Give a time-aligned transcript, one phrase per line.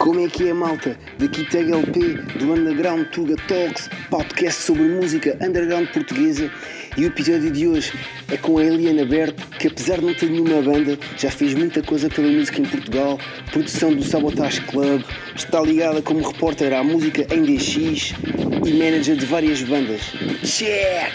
[0.00, 0.96] Como é que é, malta?
[1.18, 6.50] Daqui Tag LP, do Underground Tuga Talks, podcast sobre música underground portuguesa.
[6.96, 7.92] E o episódio de hoje
[8.32, 11.82] é com a Eliana Berto, que apesar de não ter nenhuma banda, já fez muita
[11.82, 13.18] coisa pela música em Portugal,
[13.52, 15.02] produção do Sabotage Club,
[15.36, 18.14] está ligada como repórter à música em DX
[18.66, 20.00] e manager de várias bandas.
[20.42, 21.12] Check!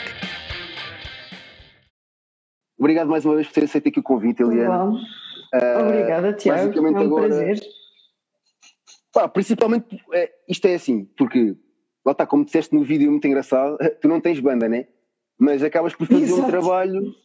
[2.77, 4.91] Obrigado mais uma vez por ter aceito aqui o convite, Eliana.
[4.91, 6.77] Uh, Obrigada, Tiago.
[6.77, 7.59] É um agora, prazer.
[9.15, 11.55] Pá, principalmente, é, isto é assim, porque
[12.05, 14.87] lá está, como disseste no vídeo muito engraçado, tu não tens banda, né?
[15.39, 16.41] Mas acabas por fazer Exato.
[16.41, 17.15] um trabalho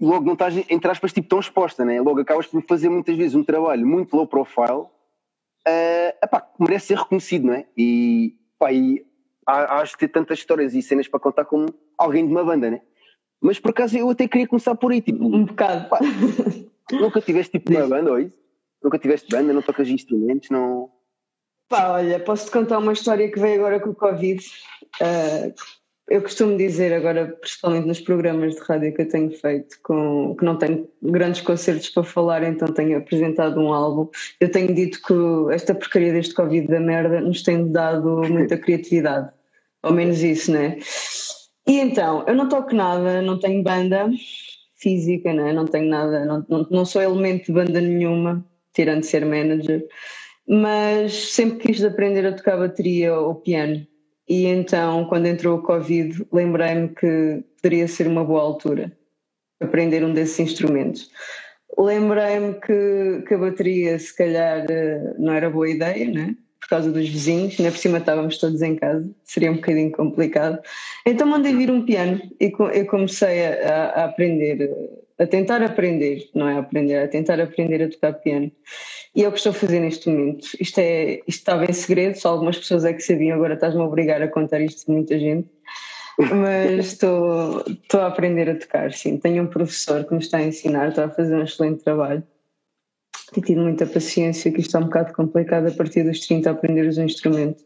[0.00, 2.00] e logo não estás, entre aspas, tipo, tão exposta, né?
[2.00, 6.86] Logo acabas por fazer muitas vezes um trabalho muito low profile, uh, epá, que merece
[6.86, 7.66] ser reconhecido, não é?
[7.76, 9.06] E, pá, e
[9.46, 12.68] há, há de ter tantas histórias e cenas para contar como alguém de uma banda,
[12.68, 12.82] né?
[13.40, 15.24] Mas por acaso eu até queria começar por aí, tipo.
[15.24, 15.88] Um bocado.
[15.88, 16.00] Pá,
[16.90, 18.42] nunca tiveste tipo uma banda ou isso?
[18.82, 20.90] Nunca tiveste banda, não tocas instrumentos, não.
[21.72, 24.44] Pá, olha, posso-te contar uma história que veio agora com o Covid.
[25.00, 25.54] Uh,
[26.06, 30.44] eu costumo dizer agora, principalmente nos programas de rádio que eu tenho feito, com, que
[30.44, 34.06] não tenho grandes concertos para falar, então tenho apresentado um álbum.
[34.38, 39.30] Eu tenho dito que esta porcaria deste Covid da merda nos tem dado muita criatividade.
[39.82, 40.76] Ao menos isso, né?
[41.66, 44.10] E então, eu não toco nada, não tenho banda
[44.76, 45.54] física, né?
[45.54, 49.82] não tenho nada, não, não, não sou elemento de banda nenhuma, tirando ser manager
[50.48, 53.86] mas sempre quis aprender a tocar bateria ou piano.
[54.28, 58.92] E então, quando entrou o Covid, lembrei-me que poderia ser uma boa altura
[59.60, 61.10] aprender um desses instrumentos.
[61.78, 66.36] Lembrei-me que, que a bateria, se calhar, eh, não era boa ideia, né?
[66.62, 70.60] por causa dos vizinhos, ainda por cima estávamos todos em casa, seria um bocadinho complicado.
[71.04, 74.70] Então mandei vir um piano e eu comecei a, a aprender,
[75.22, 78.50] a tentar aprender, não é aprender, a tentar aprender a tocar piano.
[79.14, 80.48] E é o que estou a fazer neste momento.
[80.58, 83.84] Isto, é, isto estava em segredo, só algumas pessoas é que sabiam, agora estás-me a
[83.84, 85.48] obrigar a contar isto de muita gente.
[86.18, 89.16] Mas estou, estou a aprender a tocar, sim.
[89.18, 92.22] Tenho um professor que me está a ensinar, está a fazer um excelente trabalho.
[93.32, 96.52] Tenho tido muita paciência, que isto é um bocado complicado a partir dos 30 a
[96.52, 97.64] aprender os instrumentos.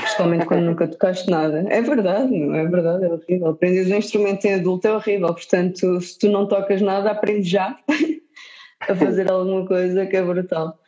[0.00, 1.66] Principalmente quando nunca tocaste nada.
[1.68, 3.48] É verdade, não é verdade, é horrível.
[3.48, 7.78] Aprender um instrumento em adulto é horrível, portanto, se tu não tocas nada, aprende já
[8.80, 10.78] a fazer alguma coisa que é brutal.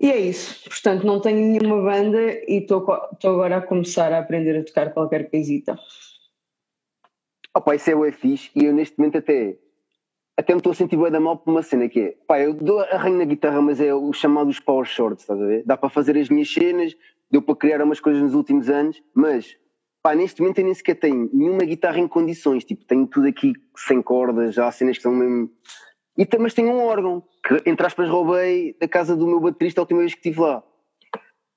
[0.00, 0.64] E é isso.
[0.64, 2.86] Portanto, não tenho nenhuma banda e estou
[3.24, 5.78] agora a começar a aprender a tocar qualquer coisita.
[7.54, 9.58] Opa, isso é o fixe e eu neste momento até
[10.36, 12.54] até me estou a sentir bem da mal por uma cena que é, pá, eu
[12.54, 15.62] dou arranho na guitarra, mas é o chamado os power shorts, estás a ver?
[15.64, 16.96] Dá para fazer as minhas cenas,
[17.34, 19.56] deu para criar umas coisas nos últimos anos, mas
[20.02, 23.52] pá, neste momento eu nem sequer tenho nenhuma guitarra em condições, tipo, tenho tudo aqui
[23.76, 25.50] sem cordas, já há cenas que são mesmo
[26.16, 29.82] e, mas tenho um órgão que, entre aspas, roubei da casa do meu baterista a
[29.82, 30.62] última vez que estive lá.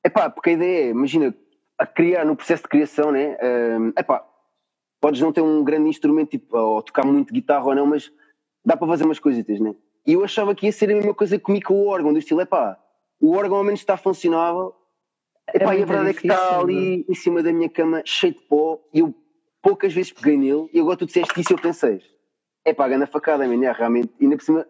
[0.04, 1.36] Epá, porque a ideia é, imagina,
[1.78, 3.38] a criar, no processo de criação, né?
[3.80, 4.26] Um, epá,
[5.00, 8.12] podes não ter um grande instrumento, tipo, ou tocar muito guitarra ou não, mas
[8.66, 9.76] dá para fazer umas coisitas, né?
[10.08, 12.42] E eu achava que ia ser a mesma coisa comigo com o órgão, do estilo,
[12.42, 12.80] epá,
[13.20, 14.74] o órgão ao menos está funcionável,
[15.54, 18.02] epá, é e a verdade difícil, é que está ali em cima da minha cama,
[18.06, 19.14] cheio de pó, e eu
[19.62, 22.02] poucas vezes peguei nele, e agora tu disseste isso e eu pensei,
[22.64, 24.68] é pá, a facada, man, é, realmente, ainda por cima,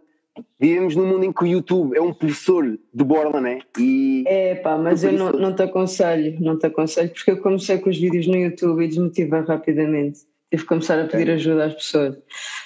[0.60, 3.60] vivemos num mundo em que o YouTube é um professor de borla, né?
[3.78, 7.78] E é pá, mas eu não, não te aconselho, não te aconselho, porque eu comecei
[7.80, 10.20] com os vídeos no YouTube e desmotivei rapidamente.
[10.50, 12.18] Tive que começar a pedir ajuda às pessoas,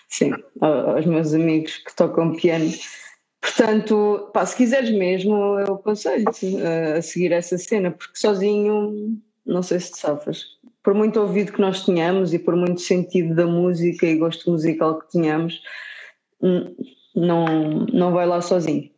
[0.08, 2.70] sim, aos meus amigos que tocam piano.
[3.42, 9.80] Portanto, pá, se quiseres mesmo, eu aconselho-te a seguir essa cena, porque sozinho não sei
[9.80, 14.06] se te safas por muito ouvido que nós tenhamos e por muito sentido da música
[14.06, 15.62] e gosto musical que tenhamos,
[17.16, 18.90] não, não vai lá sozinho.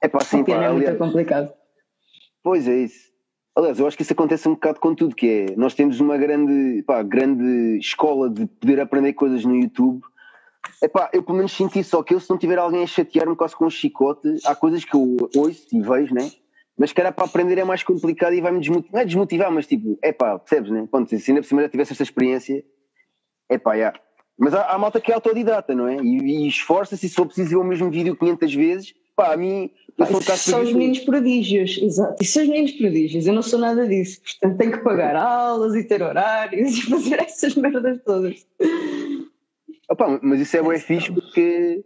[0.00, 1.52] É pá, sim, pá, é muito complicado.
[2.42, 3.12] Pois é isso.
[3.56, 6.18] Aliás, eu acho que isso acontece um bocado com tudo, que é, nós temos uma
[6.18, 10.02] grande, pá, grande escola de poder aprender coisas no YouTube.
[10.82, 13.36] É pá, eu pelo menos senti só que eu se não tiver alguém a chatear-me
[13.36, 16.30] quase com um chicote, há coisas que eu ouço e vejo, né?
[16.76, 19.66] mas que era para aprender é mais complicado e vai-me desmotivar, não é desmotivar, mas
[19.66, 20.86] tipo, é pá, percebes, né?
[20.90, 22.64] Ponto, se ainda por cima já tivesse esta experiência,
[23.48, 23.92] é pá, já.
[24.36, 25.96] Mas há, há malta que é autodidata, não é?
[26.02, 29.70] E, e esforça-se, se for preciso ver o mesmo vídeo 500 vezes, pá, a mim.
[29.96, 32.20] Isso são os meninos prodígios, exato.
[32.20, 34.20] Isso são os meninos prodígios, eu não sou nada disso.
[34.22, 38.44] Portanto, tenho que pagar aulas e ter horários e fazer essas merdas todas.
[39.90, 41.84] Opa, mas isso é bem fixe porque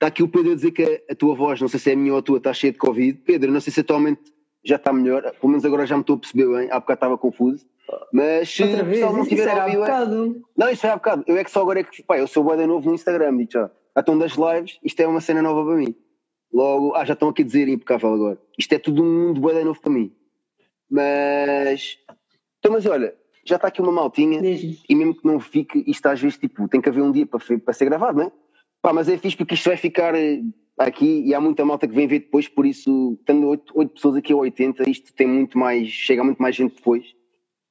[0.00, 1.96] Está aqui o Pedro a dizer que a, tua voz, não sei se é a
[1.96, 3.18] minha ou a tua, está cheia de Covid.
[3.18, 4.32] Pedro, não sei se atualmente
[4.64, 7.18] já está melhor, pelo menos agora já me estou a perceber bem, há bocado estava
[7.18, 7.66] confuso.
[8.10, 9.76] Mas se Outra vez, não tiver a ouvir.
[9.76, 10.40] É...
[10.56, 11.24] Não, isso foi há bocado.
[11.26, 12.02] Eu é que só agora é que.
[12.02, 13.70] Pá, eu sou boa novo no Instagram, digo já.
[13.94, 15.94] Então das lives, isto é uma cena nova para mim.
[16.50, 18.38] Logo, ah, já estão aqui a dizer impecável agora.
[18.58, 20.14] Isto é tudo um mundo bué novo para mim.
[20.88, 21.98] Mas.
[22.58, 23.14] Então, mas olha,
[23.44, 26.80] já está aqui uma maltinha e mesmo que não fique, isto às vezes tipo, tem
[26.80, 28.32] que haver um dia para, para ser gravado, não é?
[28.82, 30.40] Pá, mas é fixe porque isto vai ficar eh,
[30.78, 34.16] aqui e há muita malta que vem ver depois, por isso, tendo 8, 8 pessoas
[34.16, 37.04] aqui ou 80, isto tem muito mais, chega muito mais gente depois.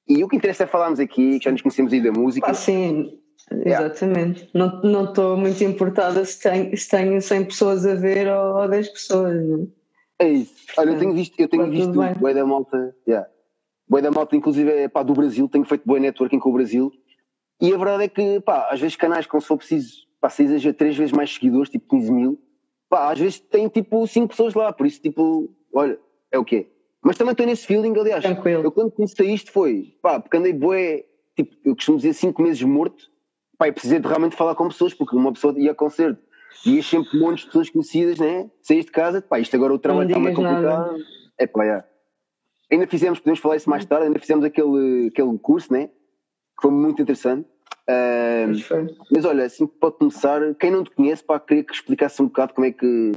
[0.07, 2.50] E o que interessa é falarmos aqui, que já nos conhecemos aí da música.
[2.50, 3.19] Ah, sim,
[3.65, 4.50] exatamente.
[4.56, 4.81] Yeah.
[4.83, 8.89] Não estou muito importada se tenho, se tenho 100 pessoas a ver ou, ou 10
[8.89, 9.48] pessoas.
[9.48, 9.68] Não?
[10.19, 10.25] É?
[10.25, 10.54] é isso.
[10.77, 13.27] Olha, eu tenho visto, eu tenho visto o da Malta, yeah.
[13.89, 16.91] Boi da Malta, inclusive, é pá, do Brasil, tenho feito boi networking com o Brasil.
[17.59, 20.44] E a verdade é que, pá, às vezes canais, como se for preciso, pá, se
[20.44, 22.39] exagera três vezes mais seguidores, tipo 15 mil,
[22.88, 26.00] pá, às vezes tem tipo 5 pessoas lá, por isso, tipo, olha,
[26.31, 26.68] é o quê?
[27.01, 28.24] Mas também estou nesse feeling, aliás.
[28.24, 28.63] Tranquilo.
[28.63, 31.06] Eu quando comecei isto foi, pá, porque andei boé,
[31.36, 33.06] tipo, eu costumo dizer 5 meses morto,
[33.57, 36.21] pá, e precisei de realmente falar com pessoas, porque uma pessoa ia a concerto,
[36.65, 38.50] ia sempre um monte de pessoas conhecidas, né?
[38.62, 40.95] Saís de casa, pá, isto agora o trabalho está mais complicado.
[41.38, 41.88] É pá, é.
[42.71, 45.88] Ainda fizemos, podemos falar isso mais tarde, ainda fizemos aquele, aquele curso, né?
[45.88, 47.48] Que foi muito interessante.
[47.89, 48.54] Uh,
[49.12, 52.54] mas olha, assim pode começar, quem não te conhece, pá, queria que explicasse um bocado
[52.54, 53.12] como é que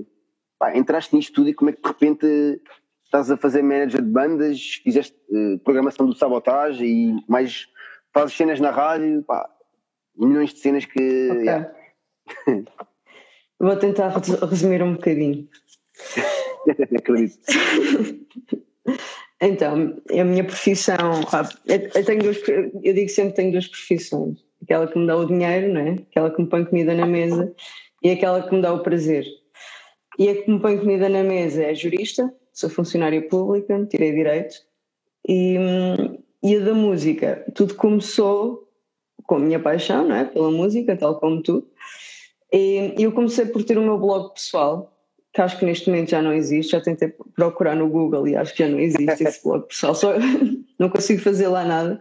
[0.59, 2.63] pá, entraste nisto tudo e como é que de repente
[3.05, 7.67] estás a fazer manager de bandas, fizeste uh, programação do sabotagem e mais
[8.15, 9.47] fazes cenas na rádio, pá,
[10.17, 11.31] milhões de cenas que.
[11.31, 11.43] Okay.
[11.43, 11.75] Yeah.
[13.61, 14.09] Vou tentar
[14.49, 15.47] resumir um bocadinho.
[16.97, 17.39] Acredito.
[19.43, 21.21] então, a minha profissão.
[21.67, 24.39] Eu, tenho duas, eu digo sempre que tenho duas profissões.
[24.63, 25.99] Aquela que me dá o dinheiro, né?
[26.09, 27.53] aquela que me põe comida na mesa
[28.05, 29.27] e aquela que me dá o prazer.
[30.17, 34.55] E a que me põe comida na mesa é jurista, sou funcionária pública, tirei direito,
[35.29, 35.57] e,
[36.43, 38.69] e a da música, tudo começou
[39.25, 40.25] com a minha paixão, não é?
[40.25, 41.67] Pela música, tal como tu.
[42.53, 44.93] E eu comecei por ter o meu blog pessoal,
[45.33, 48.53] que acho que neste momento já não existe, já tentei procurar no Google e acho
[48.53, 50.13] que já não existe esse blog pessoal, só
[50.79, 52.01] não consigo fazer lá nada.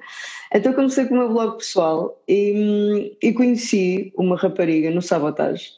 [0.53, 5.71] Então comecei com o meu blog pessoal e, e conheci uma rapariga no Sabotage,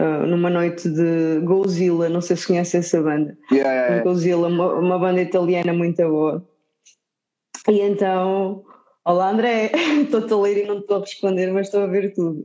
[0.00, 3.38] uh, numa noite de Godzilla, não sei se conhece essa banda.
[3.52, 4.02] Yeah, yeah, yeah.
[4.02, 6.44] Godzilla, uma, uma banda italiana muito boa.
[7.68, 8.64] E então,
[9.04, 9.70] olá André,
[10.02, 12.44] estou-te a ler e não estou a responder, mas estou a ver tudo.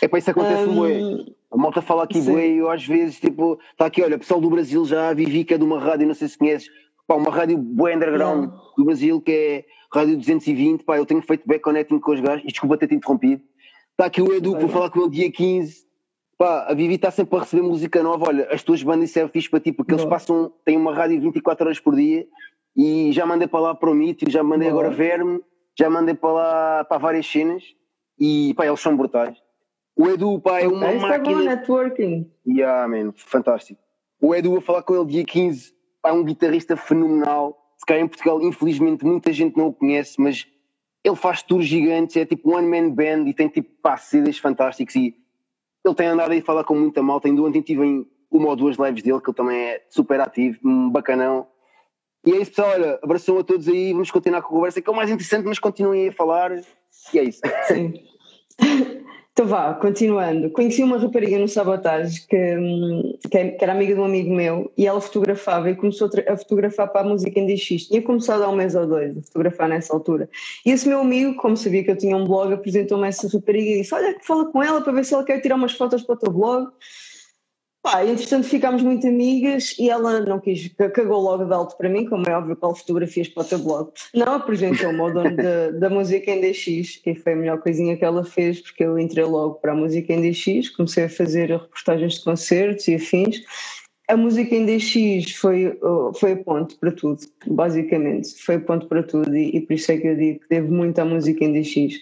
[0.00, 3.86] É para isso acontece um, A malta fala aqui e eu às vezes, tipo, está
[3.86, 6.38] aqui, olha, pessoal do Brasil já vivi que é de uma rádio, não sei se
[6.38, 6.68] conheces,
[7.06, 8.60] pá, uma rádio bué underground não.
[8.76, 12.44] do Brasil que é Rádio 220, pá, eu tenho feito back connecting com os gajos,
[12.44, 13.42] e desculpa ter-te interrompido.
[13.90, 15.90] Está aqui o Edu, vou falar com ele dia 15,
[16.40, 18.28] Pá, a Vivi está sempre a receber música nova.
[18.28, 21.66] Olha, as tuas bandas servem fixe para ti, porque eles passam, têm uma rádio 24
[21.66, 22.26] horas por dia.
[22.74, 25.42] E já mandei para lá para o Mítio, já mandei agora Verme,
[25.78, 27.62] já mandei para lá para várias cenas.
[28.18, 29.36] E pá, eles são brutais.
[30.00, 31.38] O Edu, pá, é uma okay, máquina.
[31.40, 32.30] Está networking.
[32.46, 33.78] Yeah, man, fantástico.
[34.18, 37.54] O Edu, a falar com ele dia 15, pá, é um guitarrista fenomenal.
[37.76, 40.46] Se cá em Portugal, infelizmente, muita gente não o conhece, mas
[41.04, 44.96] ele faz tours gigantes, é tipo one man band e tem tipo pá, CDs fantásticos
[44.96, 45.14] e
[45.84, 47.28] ele tem andado aí a falar com muita malta.
[47.28, 50.60] Ainda ontem tive em uma ou duas lives dele, que ele também é super ativo,
[50.64, 51.46] um bacanão.
[52.24, 52.70] E é isso, pessoal.
[52.70, 53.92] Olha, abração a todos aí.
[53.92, 56.52] Vamos continuar com a conversa, que é o mais interessante, mas continuem a falar.
[57.12, 57.42] E é isso.
[57.66, 58.02] Sim.
[59.32, 60.50] Então vá, continuando.
[60.50, 64.86] Conheci uma rapariga no Sabotage que, hum, que era amiga de um amigo meu e
[64.86, 67.86] ela fotografava e começou a fotografar para a música em DX.
[67.86, 70.28] Tinha começado há um mês ou dois a fotografar nessa altura.
[70.66, 73.80] E esse meu amigo, como sabia que eu tinha um blog, apresentou-me essa rapariga e
[73.82, 76.18] disse: Olha, fala com ela para ver se ela quer tirar umas fotos para o
[76.18, 76.68] teu blog.
[77.82, 82.04] Pá, entretanto ficámos muito amigas e ela não quis, cagou logo de alto para mim,
[82.04, 83.90] como é óbvio, qual fotografias para o teu blog.
[84.14, 88.04] Não apresentou-me ao dono da, da música em DX e foi a melhor coisinha que
[88.04, 92.14] ela fez, porque eu entrei logo para a música em DX, comecei a fazer reportagens
[92.14, 93.42] de concertos e afins.
[94.08, 95.78] A música em DX foi,
[96.16, 99.90] foi a ponte para tudo, basicamente, foi a ponte para tudo e, e por isso
[99.90, 101.94] é que eu digo que devo muito à música em DX.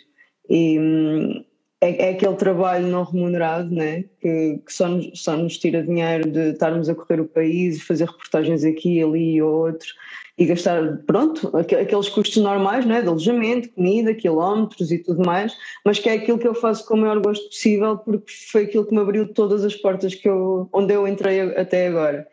[0.50, 1.44] E, hum,
[1.80, 4.04] é, é, aquele trabalho não remunerado, né?
[4.20, 8.06] que, que só, nos, só nos tira dinheiro de estarmos a correr o país, fazer
[8.06, 9.94] reportagens aqui, ali e outros
[10.36, 13.02] e gastar, pronto, aqueles custos normais, né?
[13.02, 15.52] de alojamento, comida, quilómetros e tudo mais,
[15.84, 18.86] mas que é aquilo que eu faço com o maior gosto possível porque foi aquilo
[18.86, 22.26] que me abriu todas as portas que eu, onde eu entrei até agora.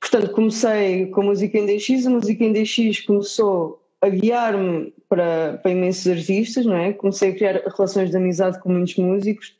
[0.00, 5.58] Portanto, comecei com a música em DX, a música em DX começou a guiar-me para,
[5.62, 6.92] para imensos artistas, não é?
[6.92, 9.56] Comecei a criar relações de amizade com muitos músicos.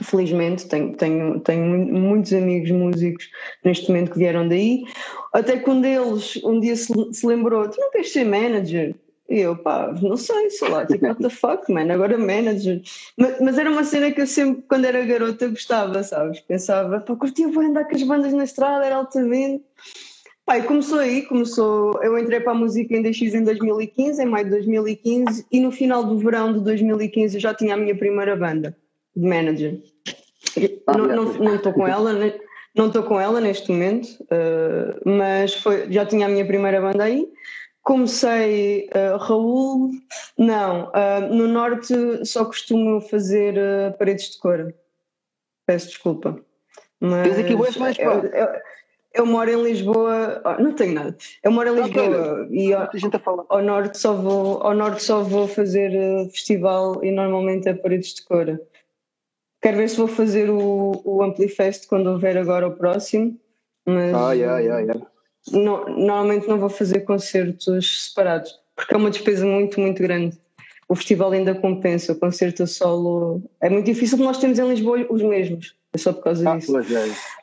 [0.00, 3.28] Felizmente tenho, tenho, tenho muitos amigos músicos
[3.64, 4.84] neste momento que vieram daí.
[5.32, 8.94] Até que um deles um dia se, se lembrou: Tu não queres ser manager?
[9.28, 12.80] E eu, pá, não sei, sei lá, tipo, what the fuck, man, agora manager.
[13.14, 16.40] Mas, mas, era uma cena que eu sempre, quando era garota, gostava, sabes?
[16.40, 19.62] Pensava, pá, curtia vou andar com as bandas na estrada, era altamente.
[20.50, 24.46] E começou aí, começou, eu entrei para a música em DX em 2015, em maio
[24.46, 28.34] de 2015, e no final do verão de 2015 eu já tinha a minha primeira
[28.34, 28.74] banda
[29.14, 29.78] de manager.
[30.86, 32.14] Ah, não estou com ela,
[32.74, 37.04] não estou com ela neste momento, uh, mas foi, já tinha a minha primeira banda
[37.04, 37.28] aí.
[37.82, 39.90] Comecei uh, Raul,
[40.36, 43.54] não, uh, no norte só costumo fazer
[43.98, 44.74] paredes de cor.
[45.66, 46.40] Peço desculpa.
[47.00, 48.48] Mas Tens aqui boas eu,
[49.18, 51.16] eu, moro em Lisboa, oh, não tenho nada.
[51.42, 52.88] Eu moro em Lisboa e ao,
[53.48, 55.90] ao, norte só vou, ao norte só vou fazer
[56.30, 58.60] festival e normalmente é paredes de cor.
[59.60, 63.38] Quero ver se vou fazer o, o Amplifest quando houver agora o próximo.
[63.86, 65.06] Mas ah, yeah, yeah, yeah
[65.52, 70.38] não, normalmente não vou fazer concertos separados, porque é uma despesa muito, muito grande.
[70.88, 75.06] O festival ainda compensa, o concerto solo é muito difícil, porque nós temos em Lisboa
[75.10, 76.76] os mesmos, é só por causa ah, disso.
[76.78, 76.82] É.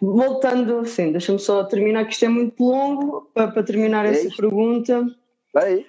[0.02, 4.28] Voltando, sim, deixa-me só terminar, que isto é muito longo, para, para terminar é essa
[4.28, 4.38] isto?
[4.38, 5.06] pergunta.
[5.54, 5.86] Vai.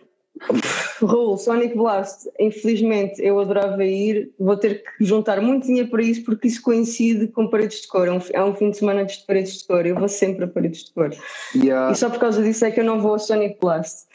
[1.00, 6.24] Raul, Sonic Blast, infelizmente eu adorava ir, vou ter que juntar muito dinheiro para isso
[6.24, 9.18] porque isso coincide com paredes de cor, é um, é um fim de semana de
[9.26, 11.10] paredes de cor, eu vou sempre a paredes de cor.
[11.54, 11.90] Yeah.
[11.90, 14.06] E só por causa disso é que eu não vou ao Sonic Blast.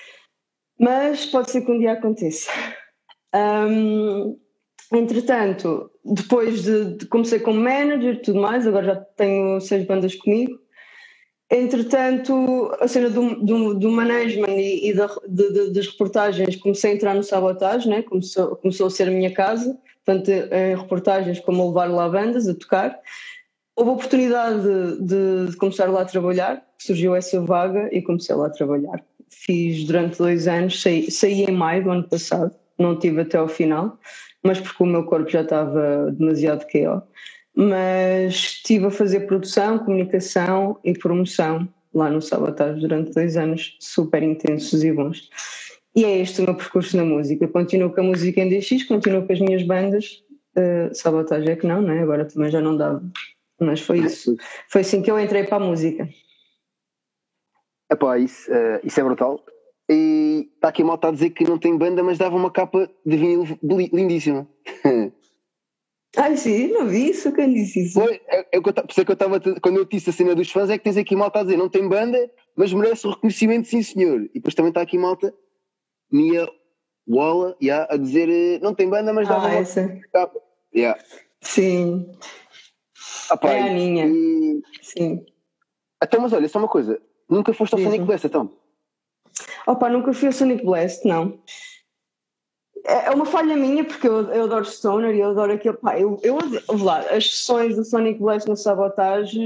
[0.80, 2.52] Mas pode ser que um dia aconteça.
[3.34, 4.38] Um,
[4.92, 10.16] entretanto, depois de, de comecei como manager e tudo mais, agora já tenho seis bandas
[10.16, 10.60] comigo.
[11.50, 16.92] Entretanto, a cena do, do, do management e, e da, de, de, das reportagens, comecei
[16.92, 18.02] a entrar no sabotagem, né?
[18.04, 22.48] começou, começou a ser a minha casa, tanto em reportagens como a levar lá bandas
[22.48, 22.98] a tocar.
[23.76, 24.64] Houve a oportunidade
[25.02, 29.04] de, começar lá a trabalhar, surgiu essa vaga e comecei lá a trabalhar.
[29.30, 33.50] Fiz durante dois anos, saí, saí em maio do ano passado, não tive até ao
[33.50, 33.98] final,
[34.44, 37.04] mas porque o meu corpo já estava demasiado KO
[37.56, 44.24] mas estive a fazer produção, comunicação e promoção lá no Sabotage durante dois anos super
[44.24, 45.30] intensos e bons.
[45.94, 47.48] E é este o meu percurso na música.
[47.48, 50.24] Continuo com a música em DX, continuo com as minhas bandas.
[50.56, 52.02] Uh, Sabotage é que não, né?
[52.02, 53.04] agora também já não dava.
[53.60, 54.38] Mas foi isso.
[54.70, 56.08] Foi assim que eu entrei para a música.
[57.92, 59.44] Epá, isso, uh, isso é brutal.
[59.92, 63.18] E está aqui mal a dizer que não tem banda, mas dava uma capa de
[63.18, 64.48] vinil lindíssima.
[66.16, 68.00] Ai, sim, não vi isso, quem disse isso?
[68.00, 70.50] Foi, é, é, por isso é que eu estava, quando eu disse a cena dos
[70.50, 72.18] fãs, é que tens aqui malta a dizer, não tem banda,
[72.56, 74.24] mas merece o reconhecimento, sim senhor.
[74.24, 75.34] E depois também está aqui malta,
[76.12, 76.48] Mia
[77.08, 80.00] Walla, yeah, a dizer, eh, não tem banda, mas dá ah, essa.
[80.74, 81.02] Yeah.
[81.42, 82.10] Sim.
[83.30, 84.06] Ah, pá, é a minha.
[84.06, 84.62] E...
[84.82, 85.26] Sim.
[86.02, 88.52] Então, mas olha, só uma coisa, nunca foste ao Sonic Blast, então?
[89.68, 91.40] Opa, nunca fui ao Sonic Blast, não.
[92.86, 95.78] É, é uma falha minha, porque eu, eu adoro Stoner e eu adoro aquele.
[95.78, 96.38] Pá, eu, eu
[96.84, 99.40] lá, as sessões do Sonic Blast no Sabotage,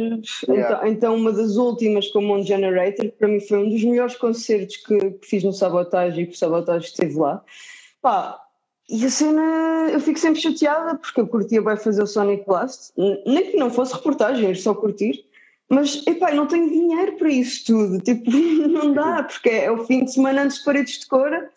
[0.48, 0.78] yeah.
[0.78, 4.16] então, então, uma das últimas com o Moon Generator, para mim foi um dos melhores
[4.16, 7.44] concertos que, que fiz no Sabotage e que o Sabotage esteve lá.
[8.02, 8.40] Pá,
[8.90, 12.94] e a cena, eu fico sempre chateada porque eu curtia bem fazer o Sonic Blast,
[12.98, 15.26] nem que não fosse reportagem, só curtir.
[15.70, 18.00] Mas, epá, não tenho dinheiro para isso tudo.
[18.00, 18.30] Tipo,
[18.70, 21.50] não dá, porque é o fim de semana antes de paredes de cora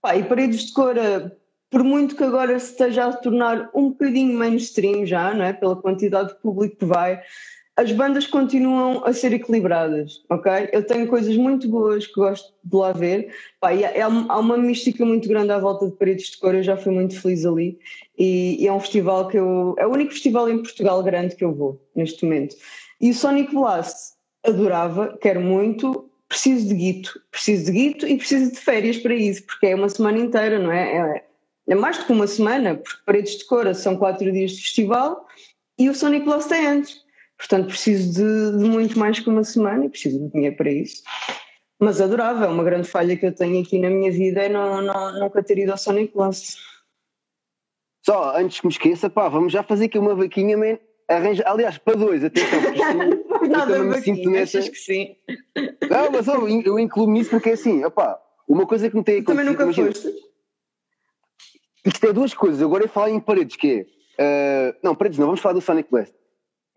[0.00, 1.36] Pá, e Paredes de Cora,
[1.70, 5.52] por muito que agora se esteja a tornar um bocadinho mainstream já, não é?
[5.52, 7.20] Pela quantidade de público que vai,
[7.76, 10.68] as bandas continuam a ser equilibradas, ok?
[10.72, 13.34] Eu tenho coisas muito boas que gosto de lá ver.
[13.60, 16.76] Pá, há, há uma mística muito grande à volta de Paredes de Cor, eu já
[16.76, 17.76] fui muito feliz ali.
[18.16, 19.74] E, e, é um festival que eu.
[19.78, 22.54] É o único festival em Portugal grande que eu vou neste momento.
[23.00, 24.14] E o Sonic Blast
[24.44, 29.44] adorava, quero muito, preciso de guito, preciso de guito e preciso de férias para isso,
[29.44, 31.16] porque é uma semana inteira, não é?
[31.16, 31.24] É,
[31.68, 35.26] é mais do que uma semana, porque Paredes de Cora são quatro dias de festival
[35.78, 37.06] e o Sonic Lost é antes.
[37.36, 41.02] Portanto, preciso de, de, muito mais que uma semana e preciso de dinheiro para isso.
[41.78, 44.82] Mas adorava, é uma grande falha que eu tenho aqui na minha vida é não,
[44.82, 46.56] não, nunca ter ido ao Sonic Lost.
[48.04, 50.78] Só, antes que me esqueça, pá, vamos já fazer aqui uma vaquinha, man.
[51.08, 52.60] Arranja, aliás, para dois, atenção,
[53.48, 54.60] Nada me sinto nessa.
[54.60, 55.16] Que sim?
[55.90, 59.20] Não, mas eu, eu incluo nisso porque é assim, opá, uma coisa que me tem
[59.20, 59.56] acontecido.
[59.56, 60.28] Também nunca foste?
[61.84, 62.60] Isto é duas coisas.
[62.60, 63.86] Agora eu falo em paredes, que
[64.18, 64.72] é.
[64.72, 66.14] Uh, não, paredes não, vamos falar do Sonic Blast.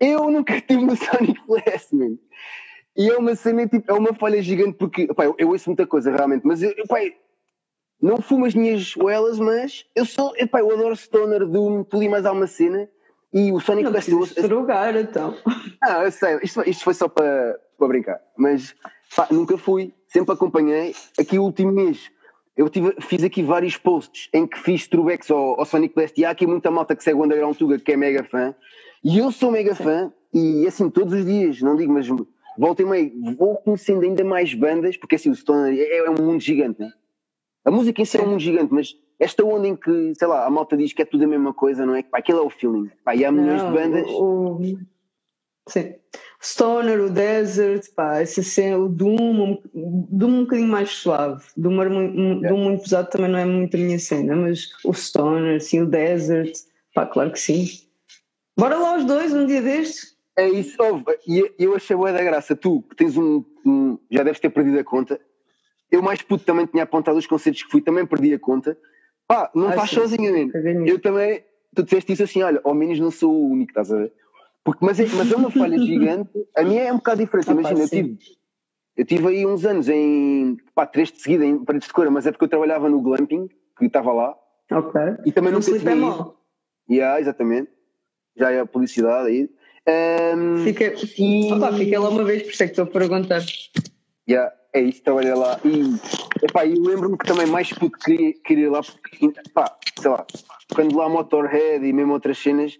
[0.00, 2.16] Eu nunca estive no Sonic Blast, man.
[2.96, 5.86] E é uma cena, tipo, é uma falha gigante porque, opá, eu, eu ouço muita
[5.86, 7.00] coisa realmente, mas eu, opá,
[8.00, 12.08] não fumo as minhas oelas, mas eu sou, opá, eu adoro Stoner, Doom, tudo e
[12.08, 12.88] mais alguma cena.
[13.32, 14.26] E o Sonic não Festival.
[14.42, 15.34] drogar, então.
[15.84, 18.20] Ah, eu sei, isto, isto foi só para, para brincar.
[18.36, 18.72] Mas
[19.16, 20.94] pá, nunca fui, sempre acompanhei.
[21.18, 22.08] Aqui o último mês
[22.56, 26.24] eu tive, fiz aqui vários posts em que fiz throwbacks ao, ao Sonic Blast e
[26.24, 28.54] há aqui muita malta que segue o Underground Tuga que é mega fã
[29.02, 32.06] e eu sou mega fã e assim todos os dias, não digo, mas
[32.58, 36.14] volta e meio, vou conhecendo ainda mais bandas, porque assim o Stoner é, é um
[36.14, 36.92] mundo gigante, né?
[37.64, 40.50] A música em si é um gigante, mas esta onda em que, sei lá, a
[40.50, 42.02] malta diz que é tudo a mesma coisa, não é?
[42.02, 42.90] Pá, aquele é o feeling.
[43.04, 44.06] Pá, e há milhões de bandas.
[44.08, 44.78] O, o-
[45.68, 45.94] sim.
[46.42, 51.44] Stoner, o Desert, pá, essa cena, o Doom, Doom um bocadinho mais suave.
[51.56, 52.48] Doom, um- Yeah.
[52.48, 55.86] Doom muito pesado também não é muito a minha cena, mas o Stoner, sim, o
[55.86, 56.52] Desert,
[56.92, 57.66] pá, claro que sim.
[58.58, 60.16] Bora lá os dois, um dia destes.
[60.36, 60.76] É isso,
[61.28, 62.56] e eu achei boa da graça.
[62.56, 65.20] Tu, que tens um, um- Já deves ter perdido a conta.
[65.92, 68.76] Eu, mais puto, também tinha apontado os concertos que fui, também perdi a conta.
[69.28, 69.94] Pá, não Ah, sim.
[69.96, 70.56] sozinho, nisso.
[70.86, 71.44] Eu também.
[71.74, 74.12] Tu disseste isso assim, olha, ao menos não sou o único, estás a ver?
[74.64, 76.30] Porque, mas, é, mas é uma falha gigante.
[76.56, 77.48] A minha é um bocado diferente.
[77.48, 78.18] Ah, Imagina, eu tive,
[78.96, 80.56] eu tive aí uns anos em.
[80.74, 83.48] pá, três de seguida em paredes de cora, mas é porque eu trabalhava no glamping,
[83.78, 84.34] que estava lá.
[84.70, 85.00] Ok.
[85.26, 86.42] E também Não nunca sleep é mal.
[86.90, 87.70] Yeah, exatamente.
[88.36, 89.50] Já é a publicidade aí.
[89.86, 93.40] Ahm, Fica, e- Opa, fiquei lá uma vez, por isso é que estou a perguntar.
[94.28, 95.58] Yeah, é isso, trabalhei lá.
[95.64, 100.10] E epá, eu lembro-me que também mais puto queria, queria ir lá, porque, pá, sei
[100.10, 100.26] lá,
[100.74, 102.78] quando lá Motorhead e mesmo outras cenas,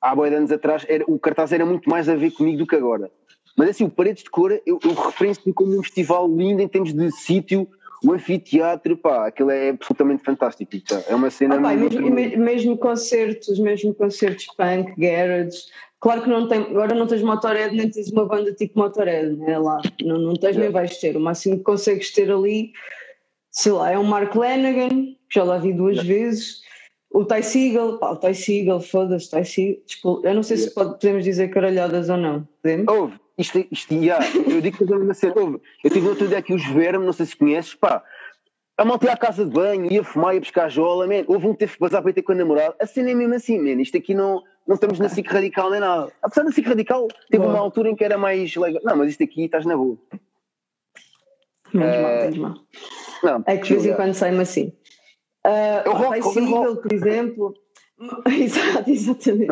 [0.00, 2.66] há boi de anos atrás, era, o cartaz era muito mais a ver comigo do
[2.66, 3.10] que agora.
[3.56, 6.92] Mas assim, o Paredes de Cor, eu, eu referencio como um festival lindo em termos
[6.92, 7.68] de sítio,
[8.04, 10.72] o anfiteatro, pá, aquilo é absolutamente fantástico.
[10.86, 11.02] tá?
[11.08, 11.56] É uma cena.
[11.56, 15.58] Ah, pá, mesmo, me- mesmo concertos, mesmo concertos punk, garage,
[16.04, 19.58] claro que não tem, agora não tens Motorhead nem tens uma banda tipo Motorhead, né,
[19.58, 20.78] lá, não, não tens nem Yeah.
[20.78, 22.72] vais ter, o máximo que consegues ter ali,
[23.50, 26.60] sei lá, é um Mark Lanagan, que já lá vi duas vezes,
[27.10, 30.74] o Ty Seagal, pá, o Ty Seagal, foda-se, Ty desculpa, eu não sei se Yeah.
[30.84, 32.94] pode- podemos dizer caralhadas ou não, podemos?
[32.94, 35.58] Houve, isto, isto yeah, eu digo que a mesma cena, houve.
[35.82, 38.04] Eu tive outro dia aqui os Verme, não sei se conheces, pá,
[38.76, 41.24] a malta ia à casa de banho, ia fumar, ia buscar jola, man.
[41.28, 43.14] houve um que teve que bazar para ir ter com a namorada, a cena é
[43.14, 43.80] mesmo assim, man.
[43.80, 46.10] isto aqui não, não estamos na SIC radical nem nada.
[46.22, 47.54] Apesar da SIC radical, teve Boa.
[47.54, 49.96] uma altura em que era mais legal, não, mas isto aqui estás na boa.
[51.72, 52.54] Menos Eh, mal, menos mal.
[53.22, 54.72] Não, É que de vez em quando sai-me assim.
[55.44, 57.54] Ah, Eu o rock, por exemplo.
[58.26, 59.46] Exato, exatamente.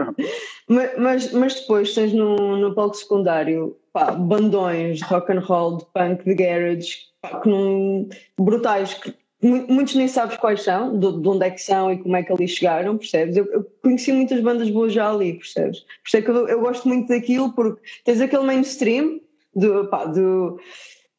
[0.69, 5.77] mas, mas, mas depois tens no, no palco secundário pá, bandões de rock and roll,
[5.79, 11.21] de punk, de garage, pá, que não, brutais, que muitos nem sabes quais são, de,
[11.21, 13.37] de onde é que são e como é que ali chegaram, percebes?
[13.37, 15.81] Eu, eu conheci muitas bandas boas já ali, percebes?
[15.81, 19.21] Por isso é que eu, eu gosto muito daquilo, porque tens aquele mainstream
[19.55, 20.59] do, pá, do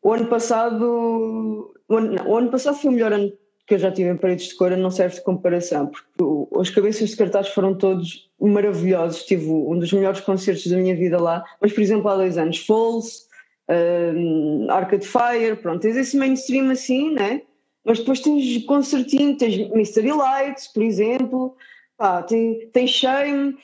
[0.01, 3.31] o ano passado o ano, não, o ano passado foi o melhor ano
[3.65, 7.09] que eu já tive em paredes de cora, não serve de comparação, porque os cabeças
[7.09, 9.23] de cartaz foram todos maravilhosos.
[9.23, 12.57] Tive um dos melhores concertos da minha vida lá, mas por exemplo, há dois anos,
[12.59, 13.25] Falls,
[13.69, 17.41] um, Arcade Fire, pronto, tens esse mainstream assim, né?
[17.85, 21.55] Mas depois tens concertinho, tens Mystery Lights, por exemplo,
[21.97, 23.57] pá, tem, tens Shame,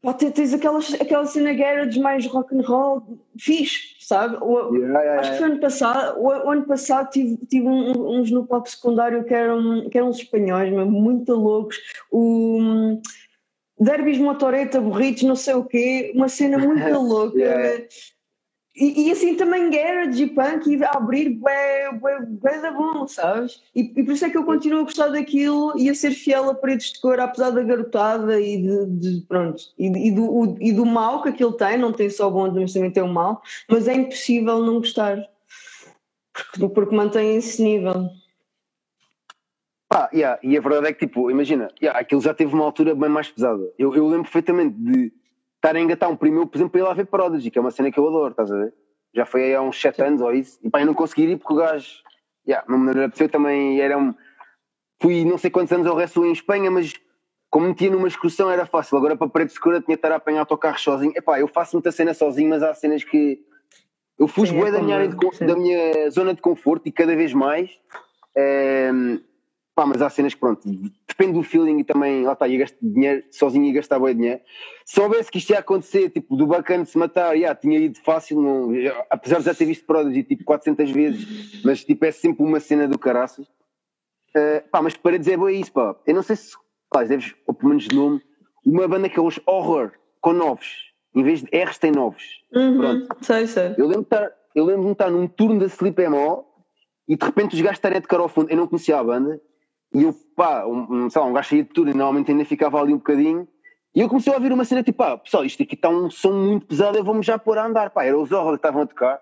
[0.00, 4.36] pá, tens, tens aquela, aquela cena garage mais rock and roll, fixe, sabe?
[4.40, 8.20] O- Yeah, yeah, Acho que foi ano passado, o, o ano passado tive, tive um-
[8.20, 11.76] uns no palco secundário que eram, que eram uns espanhóis, mesmo, muito loucos.
[12.12, 13.00] O
[13.80, 17.36] Derbys Motoreta, Burritos, não sei o quê, uma cena muito louca.
[17.38, 17.84] Yeah.
[18.80, 23.60] E, e assim também garage e punk e abrir bué, bué, bué da bom, sabes?
[23.74, 26.48] E, e por isso é que eu continuo a gostar daquilo e a ser fiel
[26.48, 30.56] a paredes de cor, apesar da garotada e de, de- pronto, e, e do, o-
[30.60, 33.42] e do mal que aquilo tem, não tem só bom, mas também tem o mal,
[33.68, 35.18] mas é impossível não gostar.
[36.32, 38.08] Porque, porque mantém esse nível.
[39.88, 42.94] Pá, yeah, e a verdade é que, tipo, imagina, yeah, aquilo já teve uma altura
[42.94, 43.72] bem mais pesada.
[43.76, 45.12] Eu, eu lembro perfeitamente de
[45.58, 47.70] estar a engatar um primo, por exemplo, para ir lá ver Prodigy, que é uma
[47.70, 48.74] cena que eu adoro, estás a ver?
[49.14, 51.36] Já foi aí há uns 7 anos ou isso, e pá, eu não consegui ir
[51.36, 52.02] porque o gajo,
[52.46, 54.14] yeah, não me lembro, eu também era um.
[55.00, 56.94] Fui não sei quantos anos ao resto em Espanha, mas
[57.50, 58.96] como metia numa excursão era fácil.
[58.98, 61.12] Agora para Paredes de Cura tinha de estar a apanhar autocarro sozinho.
[61.16, 63.40] Epá, eu faço muita cena sozinho, mas há cenas que.
[64.18, 67.32] Eu fujo Sim, é da, minha de da minha zona de conforto e cada vez
[67.32, 67.70] mais.
[68.36, 69.18] ehm,
[69.78, 70.68] pá, mas há cenas que pronto,
[71.06, 74.40] depende do feeling e também, lá está, ia gastar dinheiro sozinho e gastar bem dinheiro.
[74.84, 77.96] Se soubesse que isto ia acontecer, tipo, do bacana de se matar, yeah, tinha ido
[78.00, 78.72] fácil, não,
[79.08, 82.88] apesar de já ter visto Prodigy tipo 400 vezes, mas tipo, é sempre uma cena
[82.88, 83.46] do caraças.
[84.36, 85.94] Uh, pá, mas para dizer boa isso, pá.
[86.04, 86.56] Eu não sei se,
[86.90, 88.20] pá, deves, ou pelo menos de nome,
[88.66, 90.92] uma banda que é os Horror, com novos.
[91.14, 92.24] Em vez de R's tem novos.
[92.52, 93.76] Uhum, sei, sei.
[93.78, 96.44] Eu lembro de estar, eu lembro de estar num turno da Sleep Emo
[97.06, 98.50] e de repente os gajos estarem a tocar ao fundo.
[98.50, 99.40] Eu não conhecia a banda
[99.94, 102.80] e eu, pá, um, sei lá, um gajo saía de turno e normalmente ainda ficava
[102.80, 103.48] ali um bocadinho.
[103.94, 106.32] E eu comecei a ouvir uma cena tipo, pá, pessoal, isto aqui está um som
[106.32, 108.04] muito pesado, eu vou-me já pôr a andar, pá.
[108.04, 109.20] Era os Horror que estavam a tocar.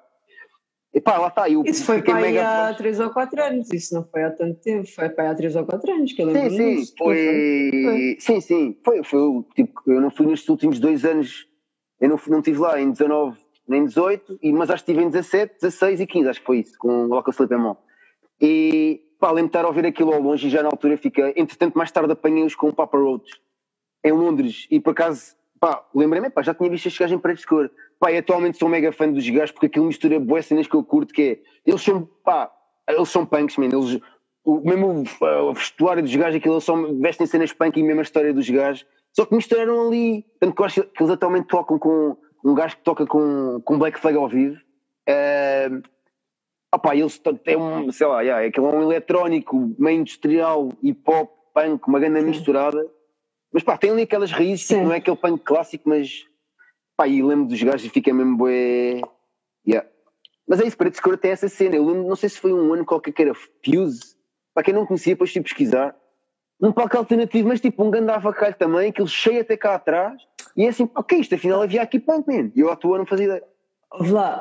[0.92, 1.48] E pá, lá está.
[1.48, 4.60] Eu Isso foi para aí há 3 ou 4 anos, isso não foi há tanto
[4.60, 6.94] tempo, foi para aí há 3 ou 4 anos que eu lembro Sim, sim, disso.
[6.98, 8.16] foi.
[8.18, 9.20] Sim, sim, foi, foi.
[9.54, 11.46] Tipo, eu não fui nestes últimos dois anos,
[12.00, 15.06] eu não, fui- não estive lá em 19 nem 18, e, mas acho que estive
[15.06, 17.82] em 17, 16 e 15, acho que foi isso, com o Sleep Mall.
[18.40, 21.32] E pá, lembro estar a ouvir aquilo ao longe e já na altura fica.
[21.36, 23.30] Entretanto, mais tarde apanhei-os com o Papa Roach
[24.04, 27.48] em Londres e por acaso, pá, lembrei-me, já tinha visto estes gajos em paredes de
[27.48, 27.70] cor.
[27.98, 30.84] Pá, e atualmente sou mega fã dos gajos porque aquilo mistura boas cenas que eu
[30.84, 31.38] curto, que é.
[31.64, 32.50] Eles são, pá,
[32.88, 34.00] eles são punks, man, eles.
[34.44, 38.00] O, mesmo o, o vestuário dos gajos, aquilo, eles são, vestem cenas punk e mesmo
[38.00, 38.86] a história dos gajos.
[39.12, 40.24] Só que misturaram ali.
[40.38, 43.78] Tanto que eu acho que eles atualmente tocam com um gajo que toca com, com
[43.78, 44.56] Black Flag ao vivo.
[45.08, 45.70] Eh,
[46.76, 51.30] opá, eles têm um, sei lá, yeah, aquilo é um eletrónico meio industrial, hip hop,
[51.52, 52.26] punk, uma grande Sim.
[52.26, 52.86] misturada.
[53.52, 54.86] Mas pá, tem ali aquelas raízes, tipo, Sim.
[54.86, 56.24] não é aquele punk clássico, mas
[56.96, 59.00] pá, e lembro dos gajos e fica mesmo bué.
[59.66, 59.88] Yeah.
[60.46, 61.76] Mas é isso, para Discord tem essa cena.
[61.76, 64.14] Eu lembro, não sei se foi um ano qualquer que era Fuse,
[64.54, 65.96] para quem não conhecia, depois fui pesquisar.
[66.60, 70.22] Um palco alternativo, mas tipo um grande avacalho também, aquele cheio até cá atrás.
[70.56, 72.50] E é assim, ok, isto afinal havia aqui punk, man.
[72.54, 73.44] E eu à toa não fazia ideia.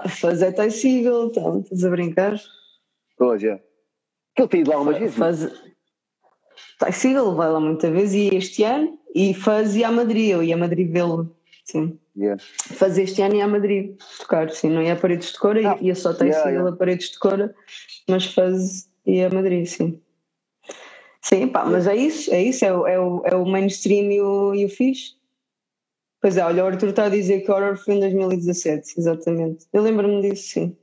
[0.10, 2.40] Fazer Ty Seagull, então, estás a brincar?
[3.18, 3.62] Pois, é.
[4.36, 5.16] Que ele tem ido lá algumas vezes.
[5.16, 5.40] Faz...
[6.80, 10.56] Ty Seagull vai lá muita vez e este ano, e fazia a Madrid, eu ia
[10.56, 11.98] a Madrid vê-lo, sim.
[12.18, 12.42] Yeah.
[12.76, 15.78] Faz este ano ia a Madrid tocar, sim, não ia a Paredes de Cora, Ah,
[15.82, 16.70] ia só Ty yeah, yeah.
[16.70, 17.54] a Paredes de Cora,
[18.10, 20.02] mas faz ia a Madrid, sim.
[21.22, 24.22] Sim, pá, mas é isso, é isso, é o, é o, é o mainstream e
[24.22, 25.16] o, e o fixe.
[26.26, 29.68] Pois é, olha, o Arthur está a dizer que Horror foi em 2017, exatamente.
[29.72, 30.76] Eu lembro-me disso, sim.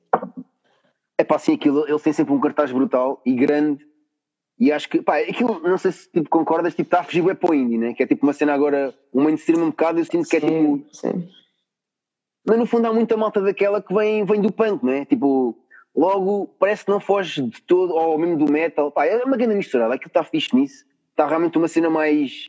[1.18, 3.84] É pá, assim, aquilo, ele tem sempre um cartaz brutal e grande.
[4.56, 7.34] E acho que, pá, aquilo, não sei se tipo, concordas, tipo, está a fugir bem
[7.34, 7.92] para o indie, né?
[7.92, 10.86] Que é tipo uma cena agora, um mainstream um bocado, eu sinto que é tipo.
[10.92, 11.28] Sim, sim.
[12.46, 15.04] Mas no fundo há muita malta daquela que vem, vem do punk, não é?
[15.04, 15.58] Tipo,
[15.92, 18.92] logo parece que não foge de todo, ou mesmo do metal.
[18.92, 20.84] Pá, é uma grande misturada, aquilo está fixe nisso.
[21.10, 22.48] Está realmente uma cena mais.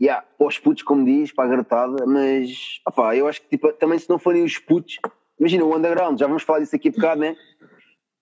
[0.00, 3.72] Yeah, para os putos, como diz, para a garotada, mas opá, eu acho que tipo,
[3.74, 4.98] também se não forem os putos,
[5.38, 7.36] imagina o underground, já vamos falar disso aqui a bocado, né?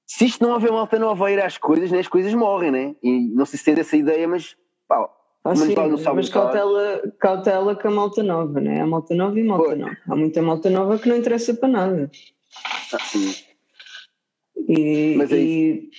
[0.06, 2.94] Se isto não houver malta nova a ir às coisas, né, as coisas morrem, né?
[3.02, 4.56] E não sei se tens essa ideia, mas
[4.88, 4.96] pá,
[5.42, 5.74] Ah, Mas sim,
[6.14, 8.80] mas cautela, cautela com a malta nova, né?
[8.82, 9.78] Há malta nova e malta Pois.
[9.78, 9.96] nova.
[10.08, 12.10] Há muita malta nova que não interessa para nada.
[12.92, 13.32] ah, sim.
[14.68, 15.90] E, Mas é e-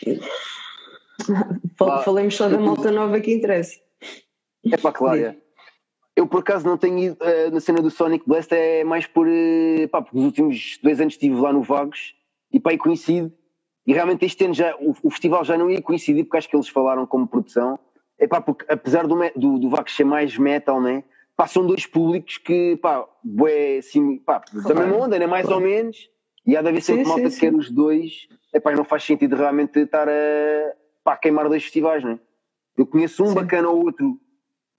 [1.78, 3.80] Fal- falemos só da malta nova que interessa.
[4.72, 5.36] É pá, claro.
[6.16, 6.20] É.
[6.20, 9.28] Eu por acaso não tenho ido eh, na cena do Sonic Blast, é mais por.
[9.28, 12.16] eh, pá, porque nos últimos dois anos estive lá no Vagos
[12.52, 13.32] e pá, e coincide.
[13.86, 16.56] E realmente este ano já, o, o festival já não ia coincidir porque acho que
[16.56, 17.80] eles falaram como produção.
[18.20, 21.04] É pá, porque apesar do, do, do Vagos ser mais metal, né?
[21.36, 25.26] Pá, são dois públicos que, pá, bué, assim, pá, da mesma onda, né?
[25.26, 26.10] Mais ou menos.
[26.46, 28.28] E há de haver sempre Sim, malta sim, que quer os dois.
[28.54, 32.20] É pá, não faz sentido realmente estar a pá, queimar dois festivais, né?
[32.78, 33.36] Eu conheço um Sim.
[33.36, 34.20] bacana ou outro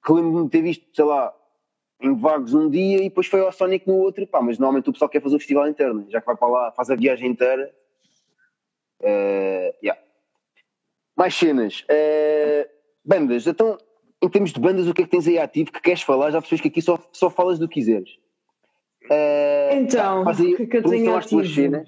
[0.05, 1.33] que lembro-me de ter visto, sei lá,
[2.01, 4.93] em Vagos um dia e depois foi ao Sonic no outro, pá, mas normalmente o
[4.93, 6.05] pessoal quer fazer o festival inteiro, né?
[6.09, 7.73] já que vai para lá, faz a viagem inteira.
[9.01, 10.01] Eh, yeah.
[11.17, 11.85] Mais cenas.
[11.89, 12.69] Eh,
[13.05, 13.79] bandas, então,
[14.21, 16.31] em termos de bandas, o que é que tens aí ativo que queres falar?
[16.31, 18.11] Já percebes que aqui só, só falas do que quiseres.
[19.11, 21.45] Eh, Então, o que é que eu tenho ativo?
[21.47, 21.87] cenas.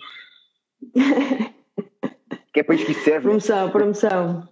[2.52, 3.22] que é para isto que isso serve.
[3.22, 4.48] Promoção, promoção.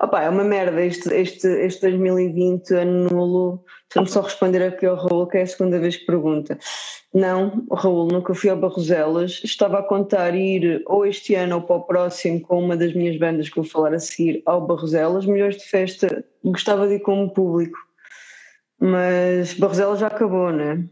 [0.00, 3.64] Opa, é uma merda este, este, este 2020 ano nulo.
[3.94, 6.58] Vamos só responder aqui ao Raul, que é a segunda vez que pergunta.
[7.12, 9.40] Não, Raul, nunca fui ao Barroselas.
[9.44, 13.16] Estava a contar ir ou este ano ou para o próximo com uma das minhas
[13.18, 15.26] bandas que vou falar a seguir ao Barroselas.
[15.26, 17.78] Milhões de festa, gostava de ir como público.
[18.80, 20.84] Mas Barroselas já acabou, né?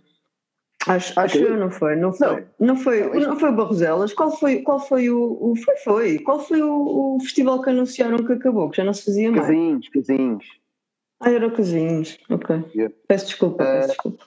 [0.86, 1.54] Acho, acho Acabou?
[1.54, 1.96] eu, não foi?
[1.96, 2.66] Não foi, Não.
[2.68, 4.12] não foi, Não, não foi o Barroselas.
[4.12, 6.18] Qual foi, qual foi o, o- Foi, foi.
[6.18, 9.46] Qual foi o, o festival que anunciaram que acabou, que já não se fazia mais?
[9.46, 10.44] Casinhos, casinhos.
[11.20, 12.18] Ah, era Casinhos.
[12.28, 12.64] Ok.
[12.74, 12.92] Yeah.
[13.06, 14.24] Peço desculpa, peço desculpa.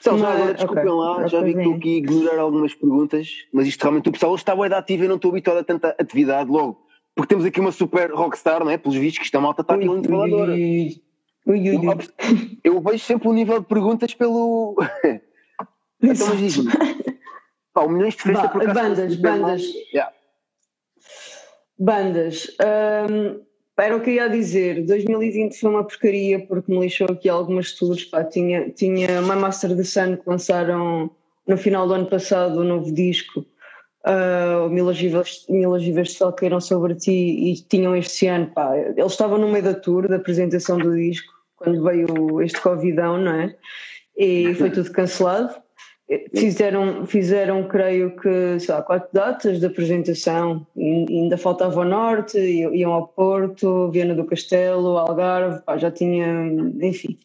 [0.00, 3.28] Então, já agora, desculpem ok, lá, já vi que estou aqui a ignorar algumas perguntas,
[3.52, 6.50] mas isto realmente o pessoal está bem ativo e não estou habituado a tanta atividade
[6.50, 6.84] logo.
[7.14, 8.76] Porque temos aqui uma super rockstar, não é?
[8.76, 10.52] Pelos vistos, que esta malta está aqui Ui, muito faladora.
[10.52, 11.00] ui,
[11.46, 12.58] ui, ui, ui.
[12.64, 14.76] Eu vejo sempre o nível de perguntas pelo.
[16.02, 16.72] então, mas diz-me.
[17.72, 19.62] Pá, o milhões de festa por acaso bandas, bandas.
[19.92, 20.12] Yeah.
[21.78, 22.56] Bandas.
[23.10, 23.40] hum,
[23.78, 24.84] era o que eu ia dizer.
[24.84, 28.04] 2020 foi uma porcaria porque me lixou aqui algumas tours.
[28.04, 31.10] Pá, tinha, tinha My Master the Sun que lançaram
[31.46, 33.44] no final do ano passado o novo disco.
[34.04, 39.38] Uh, Mil Ogivas de Fel Caíram Sobre Ti e tinham este ano, pá, eles estavam
[39.38, 43.56] no meio da tour, da apresentação do disco, quando veio este Covidão, não é?
[44.16, 45.54] E foi tudo cancelado.
[46.34, 50.66] Fizeram, fizeram, creio que, sei lá, quatro datas de apresentação.
[50.76, 56.26] E ainda faltava o Norte, iam ao Porto, Viana do Castelo, Algarve, pá, já tinha,
[56.82, 57.18] enfim.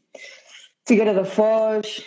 [0.88, 2.06] Figueira da Foz.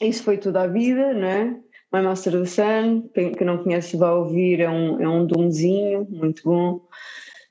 [0.00, 1.44] Isso foi toda a vida, não é?
[1.92, 6.06] My Master of the Sun, quem, não conhece vai ouvir, é um, é um doomzinho,
[6.10, 6.86] muito bom.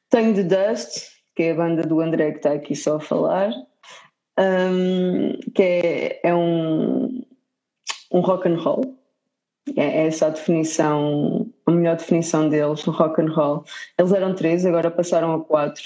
[0.10, 3.52] Tenho The Dust, que é a banda do André que está aqui só a falar,
[4.40, 7.26] um, que é, é um,
[8.12, 8.98] um rock and roll.
[9.76, 13.63] É, é essa a definição, a melhor definição deles, no rock and roll.
[13.98, 15.84] Eles eram três, agora passaram a quatro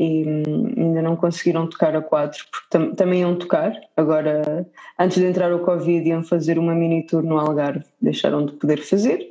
[0.00, 3.78] e hum, ainda não conseguiram tocar a quatro, porque tam também iam tocar.
[3.96, 4.66] Agora,
[4.98, 8.78] antes de entrar o Covid, iam fazer uma mini tour no Algarve, deixaram de poder
[8.78, 9.30] fazer.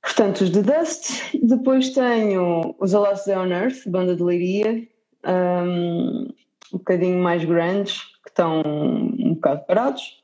[0.00, 1.36] Portanto, os The Dust.
[1.42, 4.86] Depois tenho os A Last Day on Earth, banda de Leiria,
[5.26, 6.28] um,
[6.72, 10.22] um bocadinho mais grandes, que estão um bocado parados.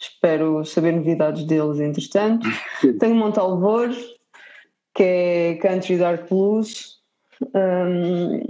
[0.00, 2.46] Espero saber novidades deles entretanto.
[3.00, 3.90] tenho Montalvor,
[4.94, 6.98] que é Country Dark Blues,
[7.54, 8.40] um,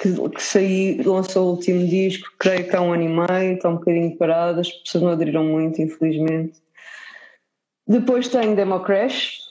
[0.00, 3.68] que, que saí, lançou o último disco, creio que há um ano e meio, está
[3.68, 6.60] um bocadinho parado, as pessoas não aderiram muito, infelizmente.
[7.86, 9.41] Depois tenho Democrash.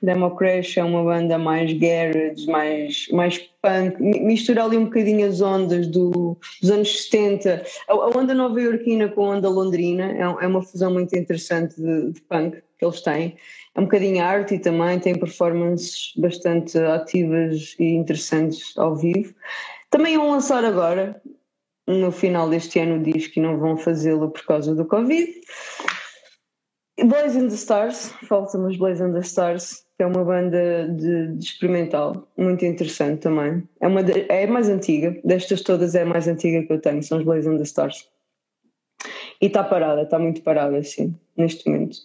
[0.00, 5.86] Democrash é uma banda mais garage, mais, mais punk, mistura ali um bocadinho as ondas
[5.88, 7.64] do, dos anos 70.
[7.88, 12.12] A, a onda nova-iorquina com a onda londrina é, é uma fusão muito interessante de,
[12.12, 13.36] de punk que eles têm
[13.78, 19.32] é um bocadinho arte e também tem performances bastante ativas e interessantes ao vivo.
[19.88, 21.22] Também vão lançar agora,
[21.86, 25.32] no final deste ano, o disco e não vão fazê-lo por causa do Covid.
[27.04, 31.34] Blaze in the Stars, falta mas Blaze in the Stars, que é uma banda de,
[31.34, 33.68] de experimental, muito interessante também.
[33.80, 36.80] É, uma de, é a mais antiga, destas todas é a mais antiga que eu
[36.80, 38.08] tenho, são os Blaze in the Stars.
[39.40, 41.98] E está parada, está muito parada assim, neste momento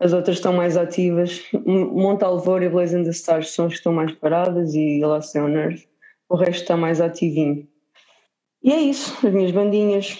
[0.00, 1.44] as outras estão mais ativas.
[1.66, 5.50] Montalvor e Blaze in the Stars são as que estão mais paradas e Lost on
[5.50, 5.82] Earth.
[6.28, 7.68] O resto está mais ativinho.
[8.62, 10.18] E é isso, as minhas bandinhas.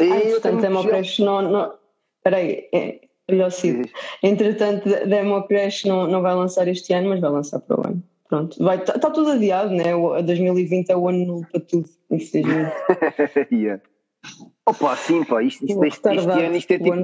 [0.00, 1.74] E ah, portanto, Democrash não, não.
[2.22, 3.00] Peraí, é,
[3.30, 3.90] melhor Cid.
[4.22, 8.02] Entretanto, Democrash não, não vai lançar este ano, mas vai lançar para o ano.
[8.28, 9.94] Pronto, está tá tudo adiado, né?
[9.94, 12.72] O, 2020 é o ano nulo para tudo, infelizmente.
[13.50, 13.82] yeah.
[14.66, 16.94] Opa, sim, pá, isto, isto, isto, este ano isto é tipo.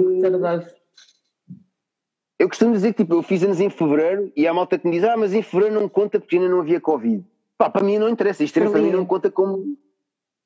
[2.39, 4.97] Eu costumo dizer que tipo, eu fiz anos em fevereiro e há malta que me
[4.97, 7.25] diz: Ah, mas em fevereiro não conta porque ainda não havia Covid.
[7.57, 8.45] Pá, para mim não interessa.
[8.45, 9.79] Isto para mim não conta como.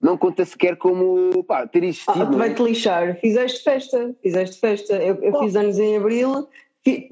[0.01, 2.23] Não conta sequer como pá, ter existido.
[2.23, 2.65] Ah, tu vai-te é?
[2.65, 3.19] lixar.
[3.21, 4.15] Fizeste festa.
[4.23, 4.95] Fizeste festa.
[4.95, 6.49] Eu, eu fiz anos em abril,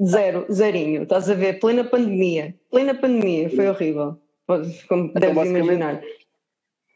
[0.05, 1.03] zero, zerinho.
[1.03, 1.59] Estás a ver?
[1.59, 2.55] Plena pandemia.
[2.70, 3.51] Plena pandemia.
[3.51, 4.16] Foi horrível.
[4.46, 6.01] Como então, deves imaginar.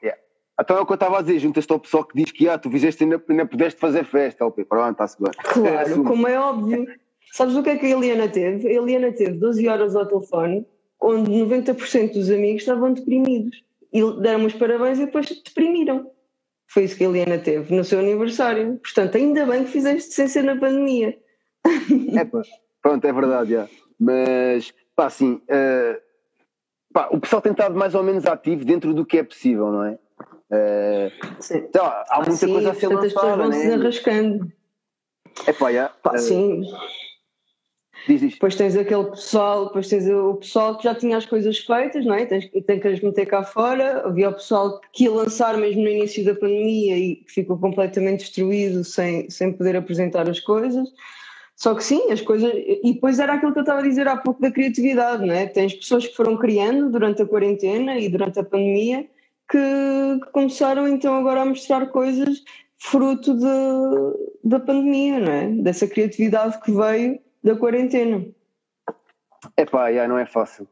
[0.00, 0.20] Yeah.
[0.60, 2.56] Então é o que eu estava a dizer, juntas-te ao pessoal que diz que ah,
[2.56, 4.46] tu fizeste ainda, ainda pudeste fazer festa.
[4.46, 5.32] Ok, pronto, está-se bem.
[5.42, 6.86] Claro, como é óbvio.
[7.32, 8.68] Sabes o que é que a Eliana teve?
[8.68, 10.64] A Eliana teve 12 horas ao telefone,
[11.00, 13.64] onde 90% dos amigos estavam deprimidos.
[13.92, 16.10] E deram os parabéns e depois deprimiram.
[16.68, 18.78] Foi isso que a Eliana teve no seu aniversário.
[18.78, 21.18] Portanto, ainda bem que fizeste sem ser na pandemia.
[22.16, 22.42] É pá,
[22.80, 23.68] pronto, é verdade, já.
[23.98, 26.00] Mas, pá, assim, uh,
[26.92, 29.84] pá, o pessoal tem estado mais ou menos ativo dentro do que é possível, não
[29.84, 29.98] é?
[30.52, 31.58] Uh, sim.
[31.58, 33.56] Então, há ah, muita sim, coisa a ser lançada, as pessoas vão né?
[33.56, 34.52] se desarrascando.
[35.46, 35.88] É pá, já.
[35.88, 36.62] Pá, uh, sim
[38.06, 38.32] Diz, diz.
[38.32, 42.14] Depois tens aquele pessoal, depois tens o pessoal que já tinha as coisas feitas, não
[42.14, 42.26] é?
[42.26, 44.06] Tens, tem que as meter cá fora.
[44.06, 48.20] Havia o pessoal que ia lançar mesmo no início da pandemia e que ficou completamente
[48.20, 50.88] destruído sem, sem poder apresentar as coisas.
[51.54, 52.52] Só que sim, as coisas.
[52.54, 55.46] E depois era aquilo que eu estava a dizer há pouco da criatividade, não é?
[55.46, 59.06] Tens pessoas que foram criando durante a quarentena e durante a pandemia
[59.50, 59.58] que,
[60.24, 62.42] que começaram então agora a mostrar coisas
[62.78, 65.46] fruto de, da pandemia, não é?
[65.62, 68.26] Dessa criatividade que veio da quarentena.
[69.56, 70.68] É pá, já não é fácil.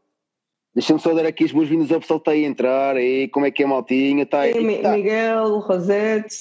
[0.74, 2.96] Deixa-me só dar aqui as boas-vindas ao pessoal que está aí a entrar.
[2.96, 4.22] E como é que é, Maltinha?
[4.22, 4.92] Está aí, tá.
[4.92, 6.34] Miguel, Rosete.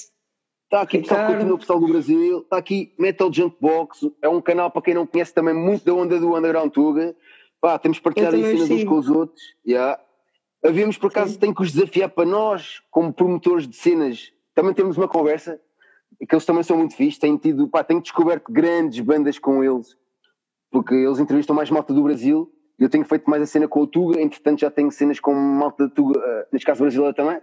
[0.64, 2.40] Está aqui pessoal que continua o pessoal do Brasil.
[2.40, 4.06] Está aqui Metal Junkbox.
[4.22, 7.16] É um canal para quem não conhece também muito da onda do Underground Tuga.
[7.60, 9.42] Pá, temos partilhado aí cenas uns com os outros.
[9.66, 9.98] Yeah.
[10.62, 14.96] Havíamos por acaso, tem que os desafiar para nós, como promotores de cenas, também temos
[14.96, 15.60] uma conversa,
[16.28, 19.96] que eles também são muito fixos, têm tido, pá, tenho descoberto grandes bandas com eles
[20.70, 22.50] porque eles entrevistam mais malta do Brasil.
[22.78, 25.88] Eu tenho feito mais a cena com o Tuga, entretanto já tenho cenas com malta
[25.88, 27.40] do Tuga, uh, neste caso brasileira também.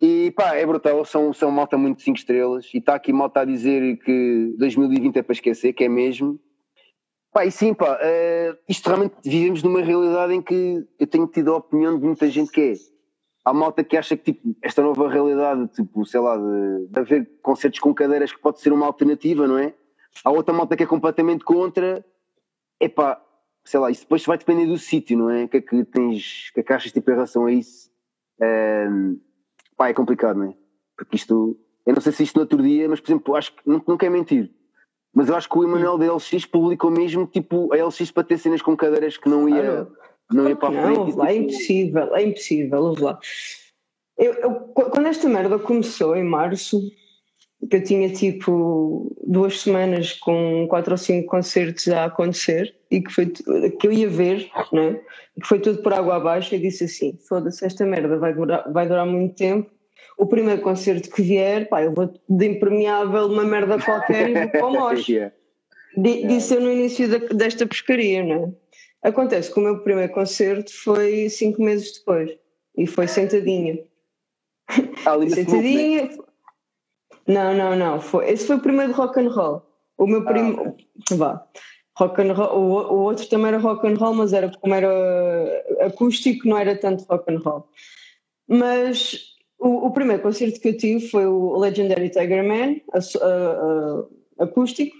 [0.00, 2.70] E pá, é brutal, são, são malta muito 5 estrelas.
[2.72, 6.38] E está aqui malta a dizer que 2020 é para esquecer, que é mesmo.
[7.32, 11.52] Pá, e sim, pá, uh, isto realmente vivemos numa realidade em que eu tenho tido
[11.52, 12.74] a opinião de muita gente que é
[13.44, 17.30] há malta que acha que tipo, esta nova realidade, tipo, sei lá, de, de haver
[17.42, 19.74] concertos com cadeiras que pode ser uma alternativa, não é?
[20.24, 22.04] Há outra malta que é completamente contra.
[22.80, 23.22] Epá,
[23.64, 25.44] sei lá, isso depois vai depender do sítio, não é?
[25.44, 27.90] O que é que tens, o que é que achas tipo, em relação a isso?
[28.40, 29.20] Um,
[29.76, 30.54] pá, é complicado, não é?
[30.96, 33.62] Porque isto, eu não sei se isto no outro dia, mas por exemplo, acho que
[33.66, 34.50] não, não quer mentir.
[35.12, 38.38] Mas eu acho que o Emanuel da LX publicou mesmo tipo a LX para ter
[38.38, 39.88] cenas com cadeiras que não ia,
[40.30, 41.10] não ia para a frente.
[41.10, 41.44] Não, lá, é tipo...
[41.44, 43.18] impossível, é impossível, vamos lá.
[44.16, 46.80] Eu, eu, quando esta merda começou em março,
[47.68, 53.12] que eu tinha tipo duas semanas com quatro ou cinco concertos a acontecer e que,
[53.12, 54.98] foi, que eu ia ver, né?
[55.40, 58.86] que foi tudo por água abaixo, e disse assim: foda-se, esta merda vai durar, vai
[58.86, 59.70] durar muito tempo.
[60.18, 64.50] O primeiro concerto que vier, pá, eu vou de impermeável uma merda qualquer e vou
[64.50, 64.94] para o.
[65.96, 68.52] Disse eu no início da, desta pescaria, né?
[69.02, 72.30] Acontece que o meu primeiro concerto foi cinco meses depois
[72.76, 73.80] e foi sentadinha.
[75.04, 76.04] Ah, sentadinha.
[76.04, 76.16] Né?
[77.26, 78.00] Não, não, não.
[78.00, 79.62] Foi, esse foi o primeiro rock and roll.
[79.98, 80.76] O meu primo.
[81.10, 81.14] Ah.
[81.14, 81.46] Vá.
[81.98, 85.64] Rock and roll, o, o, outro também era rock and roll, mas era como era
[85.80, 87.68] acústico, não era tanto rock and roll.
[88.48, 94.42] Mas o, o primeiro concerto que eu tive foi o Legendary Tiger Man, a, a,
[94.42, 94.96] a, acústico.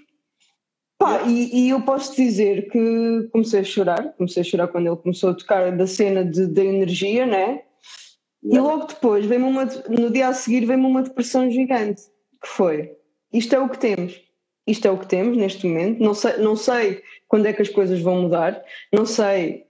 [0.99, 4.95] Pá, e, e, eu posso dizer que comecei a chorar, comecei a chorar quando ele
[4.97, 7.63] começou a tocar da cena de, da energia, né?
[8.43, 12.03] E logo depois, veio uma, no dia a seguir, veio-me uma depressão gigante,
[12.41, 12.95] que foi,
[13.31, 14.21] isto é o que temos,
[14.65, 17.69] isto é o que temos neste momento, não sei, não sei quando é que as
[17.69, 19.65] coisas vão mudar, não sei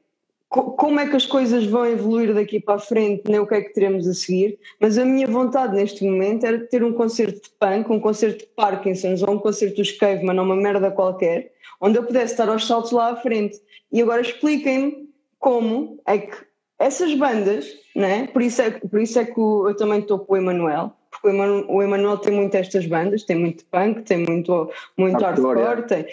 [0.51, 3.55] co como é que as coisas vão evoluir daqui para a frente, nem o que
[3.55, 7.41] é que teremos a seguir, mas a minha vontade neste momento era ter um concerto
[7.41, 11.53] de punk, um concerto de Parkinson's ou um concerto dos Caveman ou uma merda qualquer,
[11.79, 13.61] onde eu pudesse estar aos saltos lá à frente.
[13.91, 16.35] E agora expliquem-me como é que
[16.77, 18.27] essas bandas, né?
[18.27, 21.37] por, isso é, por isso é que eu também estou com o Emanuel, porque
[21.69, 26.05] o Emanuel tem muito estas bandas, tem muito punk, tem muito, muito hardcore, tem,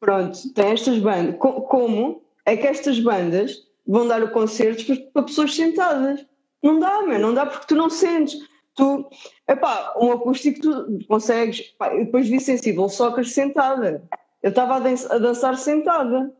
[0.00, 1.36] pronto, tem estas bandas.
[1.38, 6.24] Como é que estas bandas vão dar o concerto para pessoas sentadas?
[6.62, 8.36] Não dá, meu, não dá porque tu não sentes.
[8.74, 9.08] Tu,
[9.48, 14.02] epá, um acústico tu consegues, pá, eu depois vi sensível socas sentada.
[14.42, 16.32] Eu estava a, a dançar sentada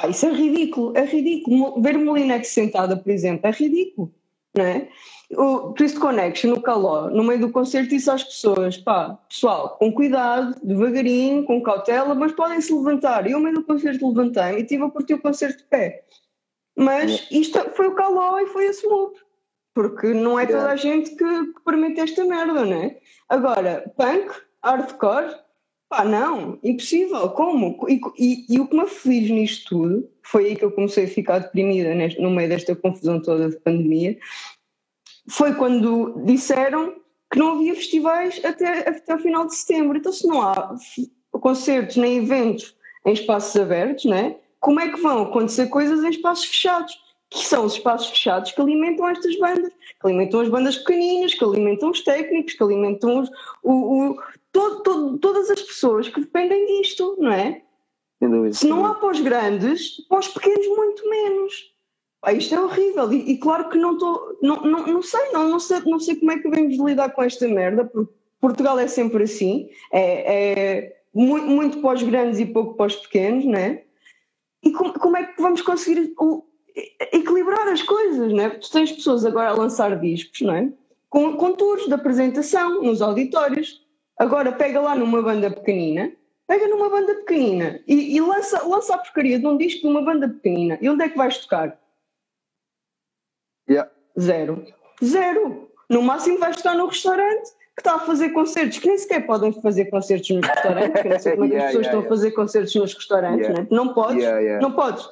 [0.00, 1.80] Pá, isso é ridículo, é ridículo.
[1.82, 4.12] Ver Molinex sentada, por exemplo, é ridículo.
[4.56, 4.88] Não é?
[5.36, 9.92] O Twist Connection, no Caló, no meio do concerto, disse às pessoas: pá, pessoal, com
[9.92, 13.26] cuidado, devagarinho, com cautela, mas podem se levantar.
[13.26, 16.04] E eu, no meio do concerto, levantei-me e estive a curtir o concerto de pé.
[16.76, 19.18] Mas isto foi o Caló e foi a Smoop.
[19.72, 22.98] Porque não é toda a gente que, que permite esta merda, não é?
[23.28, 24.32] Agora, punk,
[24.64, 25.36] hardcore,
[25.90, 27.76] Pá, não, impossível, como?
[27.88, 31.08] E, e, e, o que me aflige nisto tudo, foi aí que eu comecei a
[31.08, 34.16] ficar deprimida neste, no meio desta confusão toda de pandemia,
[35.28, 36.94] foi quando disseram
[37.28, 39.98] que não havia festivais até, até o final de setembro.
[39.98, 40.76] Então, se não há
[41.32, 44.36] concertos nem eventos em espaços abertos, né?
[44.60, 46.96] como é que vão acontecer coisas em espaços fechados?
[47.30, 51.44] Que são os espaços fechados que alimentam estas bandas, que alimentam as bandas pequeninas, que
[51.44, 53.30] alimentam os técnicos, que alimentam os,
[53.62, 54.18] o, o,
[54.52, 57.62] todo, todo, todas as pessoas que dependem disto, não é?
[58.52, 61.74] Se não há para os grandes, para os pequenos, muito menos.
[62.22, 63.10] Ah, isto é horrível.
[63.12, 64.38] E, e claro que não estou.
[64.42, 67.22] Não, não, não sei, não, não sei, não sei como é que vamos lidar com
[67.22, 69.70] esta merda, porque Portugal é sempre assim.
[69.90, 73.84] É, é muito, muito para os grandes e pouco para os pequenos, não é?
[74.62, 76.44] E como, como é que vamos conseguir o,
[77.12, 78.48] equilibrar as coisas, não é?
[78.48, 80.70] Porque tu tens pessoas agora a lançar discos, não é?
[81.08, 83.79] Com, com tours de apresentação nos auditórios.
[84.20, 86.12] Agora pega lá numa banda pequenina,
[86.46, 90.02] pega numa banda pequenina e, e lança, lança a porcaria de um disco de uma
[90.02, 90.76] banda pequenina.
[90.78, 91.80] E onde é que vais tocar?
[93.66, 93.90] Yeah.
[94.20, 94.66] Zero.
[95.02, 95.70] Zero.
[95.88, 99.54] No máximo vais estar no restaurante que está a fazer concertos, que nem sequer podem
[99.62, 102.06] fazer concertos nos restaurantes, que não sei como é que as pessoas yeah, estão yeah.
[102.06, 103.66] a fazer concertos nos restaurantes, né?
[103.70, 104.24] não podes,
[104.60, 105.08] não podes.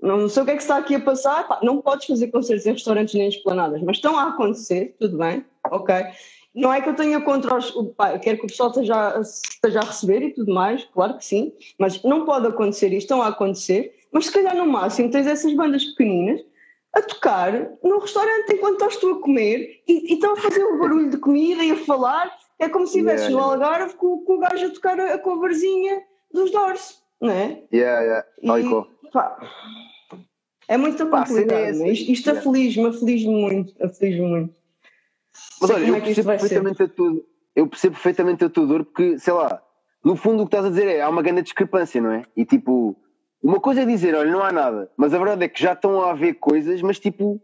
[0.00, 2.72] Não sei o que é que está aqui a passar, não podes fazer concertos em
[2.72, 5.96] restaurantes nem em esplanadas, mas estão a acontecer, tudo bem, ok.
[6.54, 7.72] Não é que eu tenha contra os.
[7.96, 11.52] Pá, quero que o pessoal esteja, esteja a receber e tudo mais, claro que sim,
[11.78, 13.92] mas não pode acontecer e estão a acontecer.
[14.12, 16.40] Mas se calhar no máximo tens essas bandas pequeninas
[16.94, 20.78] a tocar no restaurante enquanto estás tu a comer e, e estão a fazer um
[20.78, 22.32] barulho de comida e a falar.
[22.56, 26.04] É como se estivesse yeah, no Algarve com, com, o gajo a tocar a, coverzinha
[26.32, 27.60] dos Doors, não é?
[27.72, 28.26] Yeah, yeah.
[29.04, 29.36] E, pá,
[30.68, 31.48] é muito complicado.
[31.48, 32.38] Pá, é isto, isto yeah.
[32.38, 34.63] aflige-me, aflige-me muito, aflige-me muito.
[35.60, 37.24] Mas olha, eu é percebo perfeitamente a tudo.
[37.54, 39.62] Eu percebo perfeitamente a tua dor, porque, sei lá,
[40.04, 42.24] no fundo o que estás a dizer é há uma grande discrepância, não é?
[42.36, 42.96] E tipo,
[43.42, 46.00] uma coisa é dizer, olha, não há nada, mas a verdade é que já estão
[46.00, 47.40] a haver coisas, mas tipo,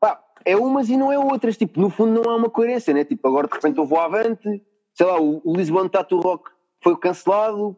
[0.00, 1.56] pá, é umas e não é outras.
[1.56, 3.04] Tipo, no fundo não há uma coerência, né?
[3.04, 4.62] Tipo, agora de repente eu vou avante,
[4.94, 6.50] sei lá, o, o Lisbon Tattoo Rock
[6.82, 7.76] foi cancelado.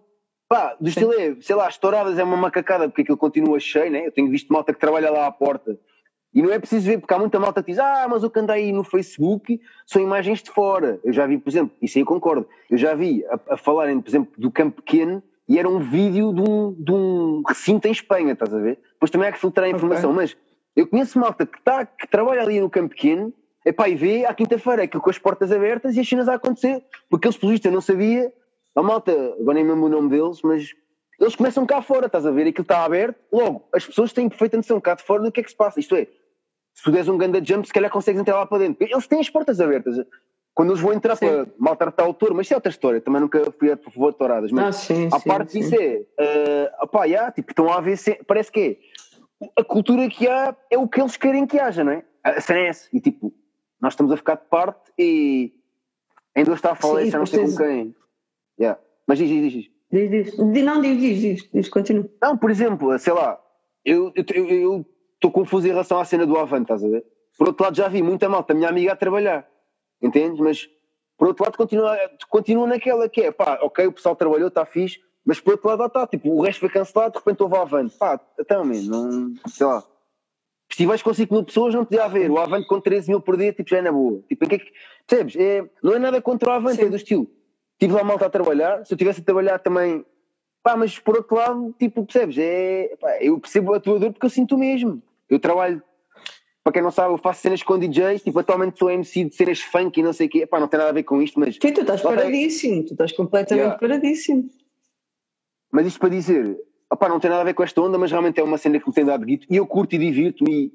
[0.49, 3.91] Pá, do estilo é, sei lá, as touradas é uma macacada porque aquilo continua cheio,
[3.91, 4.07] né?
[4.07, 5.79] Eu tenho visto malta que trabalha lá à porta.
[6.33, 8.39] E não é preciso ver, porque há muita malta que diz, ah, mas o que
[8.39, 11.01] anda aí no Facebook são imagens de fora.
[11.03, 14.01] Eu já vi, por exemplo, isso aí eu concordo, eu já vi a, a falarem,
[14.01, 17.91] por exemplo, do Campo Pequeno e era um vídeo de um, de um recinto em
[17.91, 18.79] Espanha, estás a ver?
[18.93, 20.23] Depois também há que filtrar a informação, okay.
[20.23, 20.37] mas
[20.77, 23.35] eu conheço malta que, tá, que trabalha ali no Campo Pequeno
[23.67, 26.83] epá, e vê à quinta-feira aquilo com as portas abertas e as cenas a acontecer,
[27.09, 28.33] porque eles, pelo visto, não sabia,
[28.77, 30.73] a malta, agora nem mesmo o nome deles, mas
[31.19, 32.47] eles começam cá fora, estás a ver?
[32.47, 35.43] Aquilo está aberto, logo, as pessoas têm perfeita noção cá de fora do que é
[35.43, 35.81] que se passa.
[35.81, 36.07] Isto é,
[36.81, 38.83] se tu des um ganda jump, se calhar consegues entrar lá para dentro.
[38.83, 39.97] Eles têm as portas abertas.
[40.55, 41.27] Quando eles vão entrar sim.
[41.27, 44.19] para maltratar o touro, mas isso é outra história, também nunca fui a favor de
[44.19, 47.81] touradas, mas ah, sim, a sim, parte disso é, uh, opá, yeah, tipo, estão a
[47.81, 48.79] ver, parece que
[49.41, 52.03] é, a cultura que há é o que eles querem que haja, não é?
[52.25, 53.33] A cena é essa, e tipo,
[53.81, 55.53] nós estamos a ficar de parte e
[56.35, 57.95] ainda está a falar já não sei com quem.
[58.59, 58.81] Yeah.
[59.07, 59.71] Mas diz, diz, diz.
[59.93, 60.39] Diz, diz.
[60.39, 62.09] Não, diz, diz, diz, diz, continua.
[62.21, 63.41] Não, por exemplo, sei lá,
[63.85, 64.13] eu
[65.21, 67.05] estou confuso em relação à cena do Avante, estás a ver?
[67.37, 69.47] Por outro lado, já vi muita malta, minha amiga, a trabalhar
[70.01, 70.41] entendes?
[70.41, 70.69] Mas
[71.17, 71.99] por outro lado, continua,
[72.29, 75.85] continua naquela que é, pá, ok, o pessoal trabalhou, está fixe, mas por outro lado,
[75.85, 79.67] está, tipo, o resto foi cancelado, de repente houve Avante, pá, então, man, não, sei
[79.67, 79.85] lá.
[80.67, 83.53] Festivais com 5 mil pessoas não podia haver, o Avante com 13 mil por dia,
[83.53, 84.23] tipo, já é na boa.
[84.29, 84.73] Tipo, que é que,
[85.07, 85.37] percebes?
[85.37, 86.87] É, não é nada contra o Avante, Sim.
[86.87, 87.27] é do estilo.
[87.73, 90.07] Estive lá malta a trabalhar, se eu tivesse a trabalhar também,
[90.63, 92.39] pá, mas por outro lado, tipo, percebes?
[92.39, 95.03] É, pá, eu percebo a tua dor porque eu sinto o mesmo.
[95.31, 95.83] Eu trabalho
[96.63, 99.61] para quem não sabe, eu faço cenas com DJs, tipo, atualmente sou MC de cenas
[99.61, 100.41] funk e não sei o quê.
[100.41, 101.55] Epá, não tem nada a ver com isto, mas.
[101.55, 103.79] Sim, tu estás paradíssimo, tu estás completamente yeah.
[103.79, 104.49] paradíssimo.
[105.73, 106.59] Mas isto para dizer,
[106.93, 108.87] opá, não tem nada a ver com esta onda, mas realmente é uma cena que
[108.87, 110.73] me tem dado guito e eu curto e divirto-me e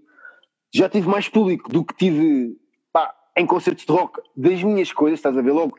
[0.74, 2.58] já tive mais público do que tive
[2.91, 5.78] pá, em concertos de rock das minhas coisas, estás a ver logo?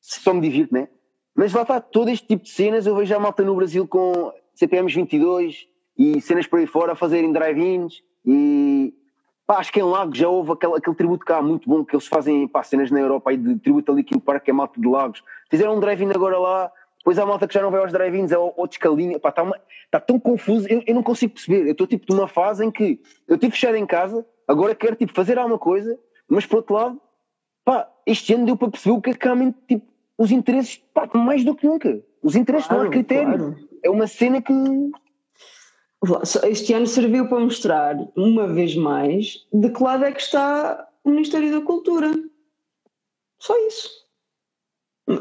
[0.00, 0.88] Só me divirto, né?
[1.34, 4.32] Mas lá está, todo este tipo de cenas eu vejo a malta no Brasil com
[4.54, 5.67] CPMs 22
[5.98, 8.94] e cenas por aí fora a fazerem drive-ins e
[9.48, 12.06] Pá, acho que em Lagos já houve aquele, aquele tributo cá muito bom que eles
[12.06, 14.86] fazem pá, cenas na Europa aí de tributo ali que Park, que é malta de
[14.86, 15.24] Lagos.
[15.50, 18.36] Fizeram um drive-in agora lá, depois há malta que já não vai aos drive-ins, é
[18.36, 19.18] outro escalinha.
[19.18, 19.50] Pá, está
[19.90, 21.64] tá tão confuso, eu, eu não consigo perceber.
[21.64, 25.14] Eu estou tipo numa fase em que eu estive fechado em casa, agora quero tipo
[25.14, 27.00] fazer alguma coisa, mas por outro lado,
[27.64, 29.86] pá, este ano deu para perceber o que é que realmente tipo,
[30.18, 32.02] os interesses, pá, mais do que nunca.
[32.22, 33.38] Os interesses claro, não há critério.
[33.38, 33.68] Claro.
[33.82, 34.52] É uma cena que
[36.48, 41.10] este ano serviu para mostrar, uma vez mais, de que lado é que está o
[41.10, 42.12] Ministério da Cultura.
[43.38, 44.06] Só isso.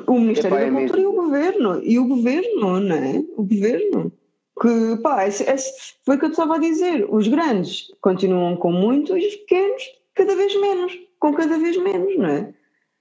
[0.05, 0.99] O Ministério Epá, da é Cultura mesmo.
[0.99, 1.83] e o Governo.
[1.83, 3.23] E o Governo, não é?
[3.35, 4.11] O Governo.
[4.59, 7.07] Que, pá, esse, esse foi o que eu estava a dizer.
[7.09, 10.99] Os grandes continuam com muito e os pequenos cada vez menos.
[11.19, 12.53] Com cada vez menos, não é?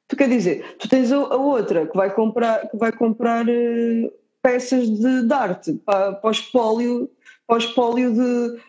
[0.08, 4.12] Tu quer dizer, tu tens a, a outra que vai comprar, que vai comprar uh,
[4.40, 7.10] peças de, de arte para, para o espólio
[7.48, 8.60] ao espólio de.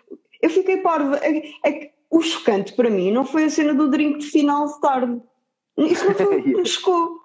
[0.42, 1.18] Eu fiquei parva.
[1.18, 4.68] É, é que o chocante para mim não foi a cena do drink de final
[4.68, 5.22] de tarde.
[5.78, 7.20] Isso não foi o que me chocou.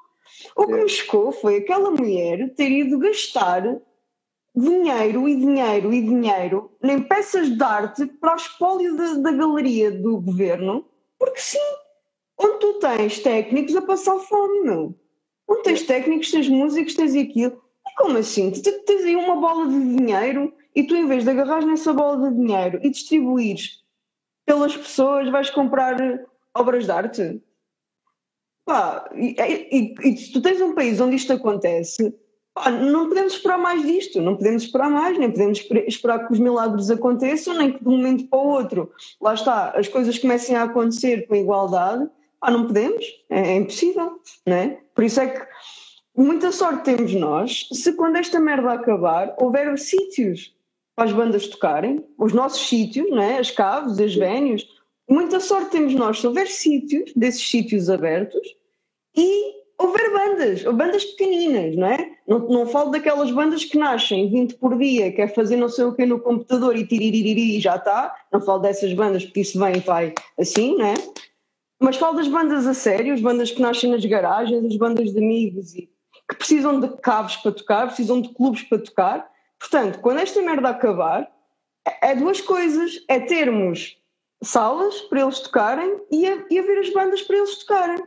[0.56, 3.62] O que me chocou foi aquela mulher ter ido gastar
[4.54, 9.90] dinheiro e dinheiro e dinheiro em peças de arte para o espólio de, da galeria
[9.90, 10.84] do governo,
[11.18, 11.58] porque sim,
[12.38, 14.94] onde tu tens técnicos a passar fome, meu.
[15.48, 17.62] Onde tens técnicos, tens músicos, tens aquilo.
[17.86, 18.50] E como assim?
[18.50, 22.30] Tu tens aí uma bola de dinheiro e tu, em vez de agarrar nessa bola
[22.30, 23.82] de dinheiro e distribuires
[24.46, 25.96] pelas pessoas, vais comprar
[26.54, 27.42] obras de arte?
[28.64, 32.14] Pá, e, e, e tu tens um país onde isto acontece,
[32.54, 36.38] pá, não podemos esperar mais disto, não podemos esperar mais, nem podemos esperar que os
[36.38, 40.56] milagres aconteçam, nem que de um momento para o outro, lá está, as coisas comecem
[40.56, 42.08] a acontecer com igualdade,
[42.40, 44.78] pá, não podemos, é, é impossível, não é?
[44.94, 45.46] Por isso é que
[46.16, 50.54] muita sorte temos nós se quando esta merda acabar houver sítios
[50.94, 53.38] para as bandas tocarem, os nossos sítios, né?
[53.38, 54.66] as caves, as vénios.
[55.08, 58.46] Muita sorte temos nós se houver sítios, desses sítios abertos,
[59.16, 62.12] e houver bandas, ou bandas pequeninas, não é?
[62.26, 65.94] Não, não falo daquelas bandas que nascem 20 por dia, quer fazer não sei o
[65.94, 68.14] que no computador e tiririri e já está.
[68.32, 70.94] Não falo dessas bandas porque isso vem e vai assim, não é?
[71.80, 75.18] Mas falo das bandas a sério, as bandas que nascem nas garagens, as bandas de
[75.18, 75.90] amigos e
[76.30, 79.31] que precisam de caves para tocar, precisam de clubes para tocar
[79.62, 81.30] Portanto, quando esta merda acabar,
[82.02, 83.96] é, duas coisas: é termos
[84.42, 88.04] salas para eles tocarem e, a, e haver as bandas para eles tocarem,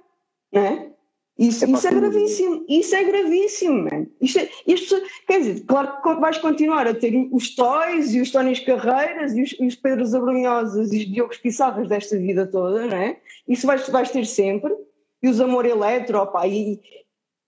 [0.51, 0.91] não é?
[1.39, 4.05] Isso é, isso é gravíssimo, isso é gravíssimo, man.
[4.21, 8.31] Isto é, pessoas, quer dizer, claro que vais continuar a ter os Toys e os
[8.31, 12.85] Tónis Carreiras e os, e os Pedros Abrunhosas e os Diogos Pissarras desta vida toda,
[12.85, 13.17] não é?
[13.47, 14.73] Isso vais, vais ter sempre.
[15.23, 16.79] E os Amor Eletro, opa, e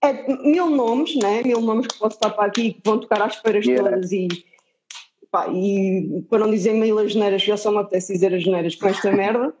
[0.02, 1.42] é, mil nomes, né?
[1.42, 3.90] Mil nomes que posso estar para aqui que vão tocar às feiras yeah.
[3.90, 4.28] todas e,
[5.30, 8.74] pá, e para não dizer mil as geneiras, já só me apetece dizer as geneiras
[8.76, 9.52] com esta merda.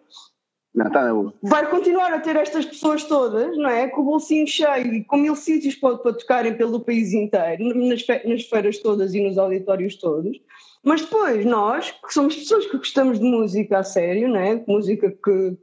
[0.74, 1.10] Não, tá.
[1.42, 3.88] Vai continuar a ter estas pessoas todas, não é?
[3.88, 8.06] Com o bolsinho cheio e com mil sítios para, para tocarem pelo país inteiro, nas,
[8.24, 10.38] nas feiras todas e nos auditórios todos.
[10.84, 14.62] Mas depois, nós, que somos pessoas que gostamos de música a sério, não é?
[14.68, 15.56] Música que,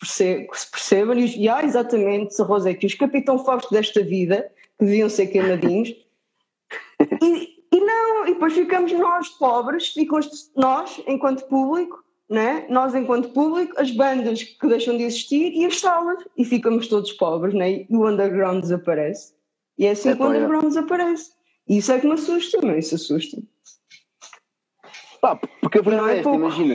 [0.00, 4.84] que, se, que se percebam, e, há exatamente, Rosé, os capitão Fausto desta vida, que
[4.84, 5.88] deviam ser queimadinhos,
[7.22, 10.20] e, e não, e depois ficamos nós pobres, ficam
[10.54, 12.66] nós, enquanto público, né?
[12.68, 17.12] nós enquanto público, as bandas que deixam de existir e as salas, e ficamos todos
[17.12, 17.84] pobres, né?
[17.88, 19.34] e o underground desaparece.
[19.78, 20.68] E é assim é que o underground é.
[20.68, 21.32] desaparece.
[21.68, 23.42] E isso é que me assusta, mas isso assusta.
[25.20, 26.74] Pá, porque a verdade é, é esta, imagina.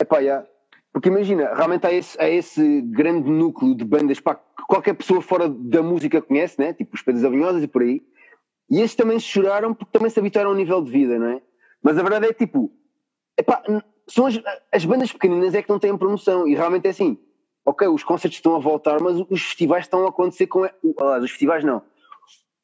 [0.00, 0.46] Epá, yeah.
[0.94, 5.20] Porque imagina, realmente há esse, há esse grande núcleo de bandas pá, que qualquer pessoa
[5.20, 6.72] fora da música conhece, né?
[6.72, 8.00] tipo os Pedros Avinhosas e por aí,
[8.70, 11.42] e esses também choraram porque também se habituaram ao nível de vida, não é?
[11.82, 12.70] Mas a verdade é tipo,
[13.36, 13.60] epá,
[14.06, 14.40] são as,
[14.70, 17.18] as bandas pequeninas é que não têm promoção e realmente é assim.
[17.66, 20.62] Ok, os concertos estão a voltar, mas os festivais estão a acontecer com.
[20.62, 21.82] Aliás, os festivais não.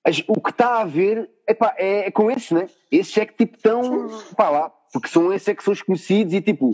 [0.05, 2.69] As, o que está a haver epá, é, é com esses, né?
[2.93, 6.33] Esses é que tipo estão pá, lá, porque são esses é que são os conhecidos
[6.33, 6.73] e tipo.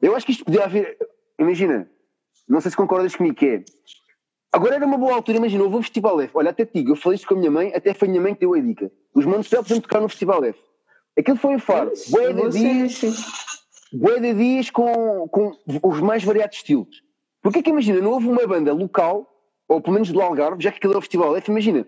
[0.00, 0.96] Eu acho que isto podia haver.
[1.38, 1.88] Imagina,
[2.48, 3.64] não sei se concordas comigo, que é.
[4.52, 6.30] Agora era uma boa altura, imagina, houve um Festival F.
[6.34, 8.22] Olha, até te digo, eu falei isto com a minha mãe, até foi a minha
[8.22, 8.90] mãe que deu a dica.
[9.14, 10.58] Os Manos podiam tocar no Festival F.
[11.18, 11.92] Aquilo foi um faro.
[12.08, 13.00] Boa de dias,
[13.92, 17.02] boa de dias com, com os mais variados estilos.
[17.42, 19.28] Porque é que imagina, não houve uma banda local,
[19.68, 21.86] ou pelo menos do Algarve, já que aquilo era o Festival F, imagina,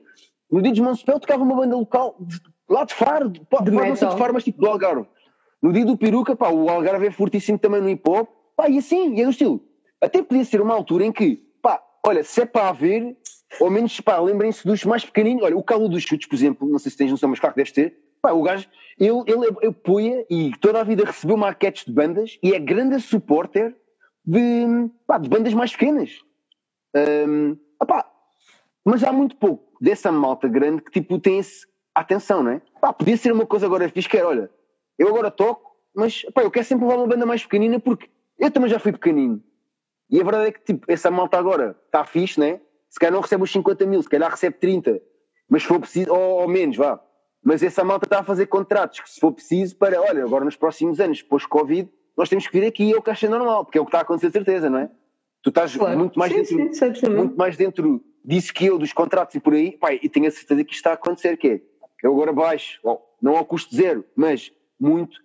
[0.50, 3.96] no dia de Monspel tocava uma banda local de, lá de Faro, de, pode não
[3.96, 5.06] ser de Faro, mas tipo do Algarve.
[5.62, 8.78] No dia do Peruca, pá, o Algarve é fortíssimo também no hip hop, pá, e
[8.78, 9.62] assim, e é do estilo.
[10.00, 11.50] Até podia ser uma altura em que
[12.06, 13.16] olha, se é para haver,
[13.60, 15.42] ao menos, pá, lembrem-se dos mais pequeninos.
[15.42, 17.58] Olha, o Calo dos Chutes, por exemplo, não sei se tens noção, mas claro que
[17.58, 17.96] deves ter.
[18.22, 22.54] Pá, o gajo, ele, ele apoia e toda a vida recebeu maquetes de bandas e
[22.54, 23.74] é grande supporter
[24.24, 26.20] de, pá, de bandas mais pequenas.
[26.94, 28.04] Um, opá,
[28.84, 32.62] mas há muito pouco dessa malta grande que tipo tem esse atenção, não é?
[32.80, 34.50] Pá, podia ser uma coisa agora fixe que era, olha,
[35.00, 38.50] eu agora toco, mas pá, eu quero sempre levar uma banda mais pequenina porque eu
[38.50, 39.42] também já fui pequenino.
[40.10, 42.60] E a verdade é que, tipo, essa malta agora está fixe, né?
[42.90, 45.00] Se calhar não recebe os 50 mil, se calhar recebe 30,
[45.48, 47.00] mas se for preciso, ou, ou menos, vá.
[47.42, 50.56] Mas essa malta está a fazer contratos que, se for preciso, para, olha, agora nos
[50.56, 53.64] próximos anos, depois Covid, nós temos que vir aqui e é o que acha normal,
[53.64, 54.90] porque é o que está a acontecer, de certeza, não é?
[55.42, 55.98] Tu estás claro.
[55.98, 59.54] muito, mais sim, dentro, sim, muito mais dentro disso que eu, dos contratos e por
[59.54, 61.60] aí, pai, e tenho a certeza que isto está a acontecer, que é,
[62.02, 62.78] eu agora baixo,
[63.22, 65.16] não ao custo zero, mas muito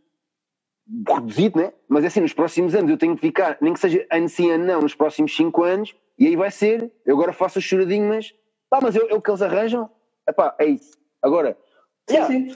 [1.08, 1.74] reduzido, né?
[1.88, 4.52] Mas é assim, nos próximos anos eu tenho que ficar, nem que seja ano sim,
[4.52, 8.08] ano não, nos próximos 5 anos, e aí vai ser, eu agora faço o choradinho,
[8.08, 8.34] mas
[8.70, 9.90] pá, mas é o que eles arranjam,
[10.28, 10.98] epá, é isso.
[11.22, 11.58] Agora,
[12.08, 12.56] sim, yeah, sim.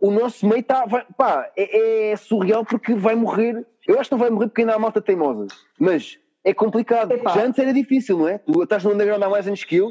[0.00, 4.20] o nosso meio está, pá, é, é, surreal porque vai morrer, eu acho que não
[4.20, 5.48] vai morrer porque ainda há malta teimosa,
[5.78, 7.12] mas é complicado.
[7.12, 7.34] Epá.
[7.34, 8.38] Já antes era difícil, não é?
[8.38, 9.90] Tu estás no underground há mais anos que eu,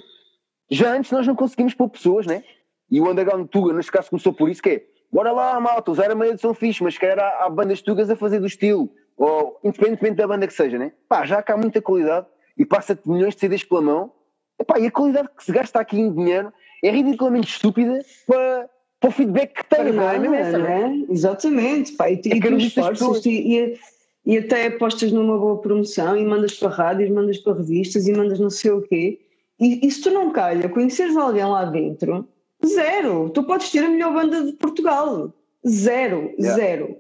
[0.70, 2.44] já antes nós não conseguimos pôr pessoas, né?
[2.90, 6.12] E o underground, tu, neste caso, começou por isso, que é bora lá, malta, usar
[6.12, 8.90] a meia de som fixe, mas quer há, há bandas tugas a fazer do estilo,
[9.16, 10.92] ou independentemente da banda que seja, né?
[11.08, 12.28] Pá, já cá há muita qualidade
[12.58, 14.12] e passa-te milhões de CDs pela mão,
[14.60, 16.52] Epá, e a qualidade que se gasta aqui em dinheiro
[16.84, 20.18] é ridiculamente estúpida para, para o feedback que tem, não é?
[20.18, 21.06] Mesmo essa, não é?
[21.10, 23.78] Exatamente, pá, e, é e tu esforças e,
[24.26, 28.40] e até apostas numa boa promoção e mandas para rádios, mandas para revistas e mandas
[28.40, 29.20] não sei o quê.
[29.60, 32.28] E, e se tu não calha, conheceres alguém lá dentro,
[32.66, 33.30] Zero.
[33.30, 35.34] Tu podes ter a melhor banda de Portugal.
[35.68, 36.34] Zero.
[36.40, 36.56] Yeah.
[36.56, 36.98] Zero.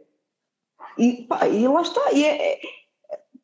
[0.98, 2.12] E, pá, e lá está.
[2.12, 2.62] E é, é,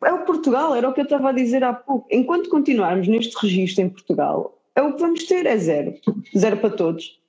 [0.03, 2.07] é, o Portugal, era o que eu estava a dizer há pouco.
[2.11, 5.93] Enquanto continuarmos neste registro em Portugal, é o que vamos ter, é zero.
[6.37, 7.21] Zero para todos.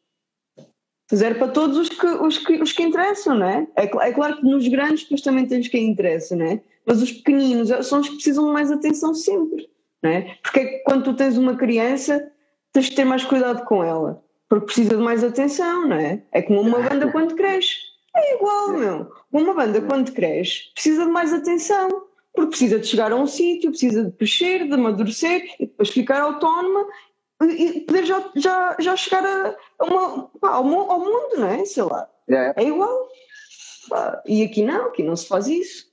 [1.14, 3.66] Zero para todos os que, os que, os que interessam, não é?
[3.76, 3.84] é?
[3.84, 6.60] É claro que nos grandes depois também tens quem interessa, não é?
[6.86, 9.68] Mas os pequeninos são os que precisam de mais atenção sempre,
[10.02, 10.36] não é?
[10.42, 12.30] Porque é quando tu tens uma criança,
[12.72, 16.22] tens de ter mais cuidado com ela porque precisa de mais atenção, não é?
[16.32, 17.74] É como uma banda quando cresce.
[18.14, 19.12] É igual, meu.
[19.32, 21.88] Uma banda quando cresce precisa de mais atenção,
[22.32, 26.20] porque precisa de chegar a um sítio, precisa de crescer, de amadurecer e depois ficar
[26.20, 26.86] autónoma
[27.42, 31.64] e poder já, já, já chegar a, uma, pá, ao, ao, mundo, não é?
[31.64, 32.08] Sei lá.
[32.28, 33.08] É, é igual.
[33.88, 35.92] Pá, e aqui não, aqui não se faz isso.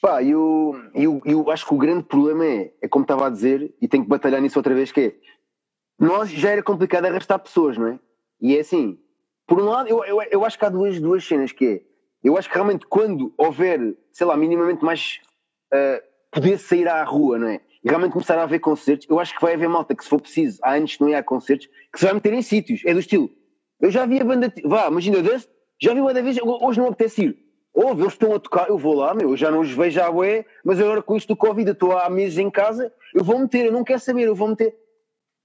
[0.00, 3.74] Pá, eu, eu, eu acho que o grande problema é, é como estava a dizer,
[3.80, 5.14] e tenho que batalhar nisso outra vez, que é
[6.04, 7.98] nós já era complicado arrastar pessoas, não é?
[8.40, 8.98] E é assim,
[9.46, 11.82] por um lado, eu, eu, eu acho que há duas, duas cenas que é,
[12.22, 13.80] eu acho que realmente quando houver,
[14.12, 15.20] sei lá, minimamente mais
[15.72, 17.60] uh, poder sair à rua, não é?
[17.82, 20.20] E realmente começar a haver concertos, eu acho que vai haver malta que se for
[20.20, 22.92] preciso, há anos que não ia a concertos, que se vai meter em sítios, é
[22.92, 23.30] do estilo,
[23.80, 25.48] eu já vi a banda, vá, imagina, Dust,
[25.80, 27.44] já vi uma da vez, hoje não apetece ir,
[27.74, 30.08] Ouve, eles estão a tocar, eu vou lá, meu, eu já não os vejo à
[30.08, 33.36] ué, mas agora com isto do Covid, eu estou há meses em casa, eu vou
[33.36, 34.83] meter, eu não quero saber, eu vou meter.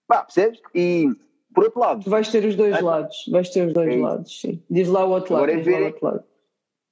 [0.09, 0.59] Pá, percebes?
[0.73, 1.07] E,
[1.53, 2.03] por outro lado...
[2.03, 4.61] Tu vais ter os dois é, lados, vais ter os dois é lados, sim.
[4.67, 6.23] Diz lá o outro lado, agora é ver, o outro lado.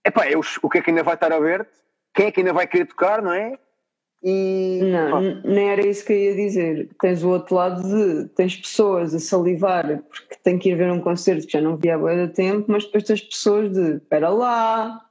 [0.05, 1.81] É eu, o que é que ainda vai estar aberto?
[2.13, 3.57] Quem é que ainda vai querer tocar, não é?
[4.23, 6.89] E, não, nem era isso que eu ia dizer.
[6.99, 11.01] Tens o outro lado de tens pessoas a salivar porque têm que ir ver um
[11.01, 15.05] concerto que já não via há boa tempo, mas depois tens pessoas de espera lá,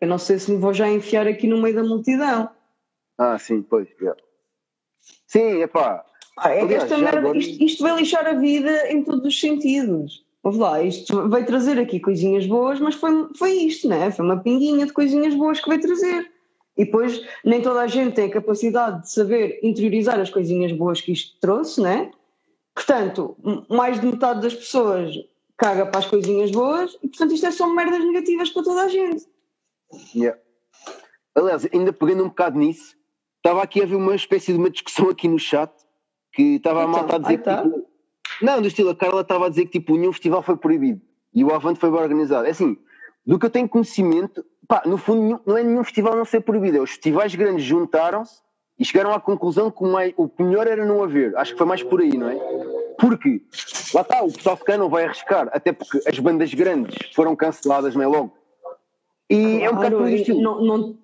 [0.00, 2.50] eu não sei se me vou já enfiar aqui no meio da multidão.
[3.18, 3.88] Ah, sim, pois.
[4.00, 4.20] Yeah.
[5.26, 6.04] Sim, epá.
[6.36, 7.38] Ah, Aliás, esta merda, agora...
[7.38, 10.24] isto, isto vai lixar a vida em todos os sentidos.
[10.42, 14.10] Vamos lá, isto vai trazer aqui coisinhas boas, mas foi, foi isto, né?
[14.10, 16.30] Foi uma pinguinha de coisinhas boas que vai trazer.
[16.76, 21.00] E depois nem toda a gente tem a capacidade de saber interiorizar as coisinhas boas
[21.00, 22.10] que isto trouxe, né?
[22.74, 23.36] Portanto,
[23.68, 25.16] mais de metade das pessoas
[25.56, 28.88] caga para as coisinhas boas e, portanto, isto é só merdas negativas para toda a
[28.88, 29.26] gente.
[30.14, 30.38] Yeah.
[31.34, 32.94] Aliás, ainda pegando um bocado nisso,
[33.38, 35.72] estava aqui a haver uma espécie de uma discussão aqui no chat
[36.36, 37.62] que estava então, a malta a dizer que tá.
[37.62, 37.86] tipo,
[38.42, 41.00] não, do estilo, a Carla estava a dizer que tipo, nenhum festival foi proibido
[41.34, 42.46] e o Avante foi bem organizado.
[42.46, 42.76] É assim,
[43.26, 46.76] do que eu tenho conhecimento, pá, no fundo não é nenhum festival não ser proibido,
[46.76, 48.42] é os festivais grandes juntaram-se
[48.78, 51.34] e chegaram à conclusão que o, mais, o melhor era não haver.
[51.36, 52.36] Acho que foi mais por aí, não é?
[52.98, 53.42] Porque,
[53.94, 57.34] lá está, o pessoal se calhar não vai arriscar, até porque as bandas grandes foram
[57.34, 58.36] canceladas, não é logo?
[59.30, 60.42] E claro, é um bocado por estilo.
[60.42, 60.98] Não, não,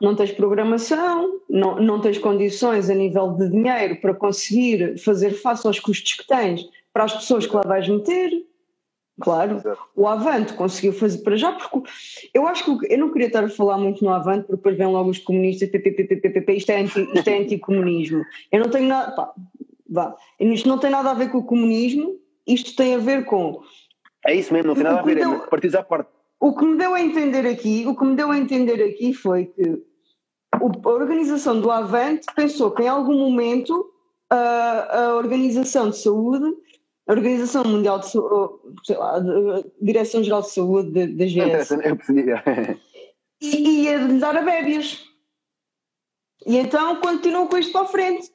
[0.00, 5.66] não tens programação, não, não tens condições a nível de dinheiro para conseguir fazer face
[5.66, 8.30] aos custos que tens para as pessoas que lá vais meter.
[9.20, 9.60] Claro,
[9.96, 11.90] o Avante conseguiu fazer para já, porque
[12.32, 14.86] eu acho que eu não queria estar a falar muito no Avante, porque depois vêm
[14.86, 18.24] logo os comunistas, ppp, isto é, anti, isto é anticomunismo.
[18.52, 19.34] Eu não tenho nada, pá,
[19.90, 23.60] vá, isto não tem nada a ver com o comunismo, isto tem a ver com.
[24.24, 26.78] É isso mesmo, não tem nada a ver, é partidos à parte o que me
[26.78, 29.82] deu a entender aqui, o que me deu a entender aqui foi que
[30.52, 33.92] a organização do Avante pensou que em algum momento
[34.30, 36.54] a, a Organização de Saúde,
[37.06, 39.22] a Organização Mundial de Saúde, lá,
[39.80, 41.70] Direção-Geral de Saúde da GS,
[43.40, 45.04] ia lhe dar a bébias.
[46.46, 48.30] E então continuou com isto para a frente.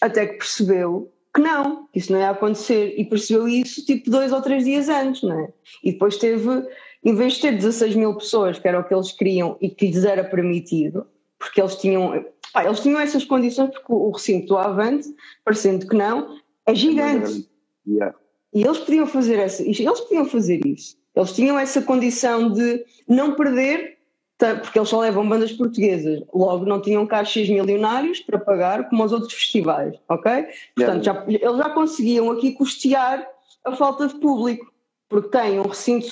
[0.00, 2.94] Até que percebeu que não, que isso não ia acontecer.
[2.98, 5.52] E percebeu isso tipo dois ou três dias antes, não é?
[5.82, 6.66] E depois teve
[7.04, 9.86] em vez de ter 16 mil pessoas, que era o que eles queriam e que
[9.86, 11.06] lhes era permitido,
[11.38, 15.08] porque eles tinham, pá, eles tinham essas condições, porque o recinto do Avante,
[15.44, 17.48] parecendo que não, é gigante.
[17.86, 18.14] Yeah.
[18.52, 20.96] E eles podiam fazer essa, eles podiam fazer isso.
[21.14, 23.98] Eles tinham essa condição de não perder,
[24.38, 29.12] porque eles só levam bandas portuguesas, logo não tinham caixas milionários para pagar como os
[29.12, 30.46] outros festivais, ok?
[30.76, 31.24] Portanto, yeah.
[31.24, 33.26] já, eles já conseguiam aqui custear
[33.64, 34.72] a falta de público
[35.08, 36.06] porque têm um recinto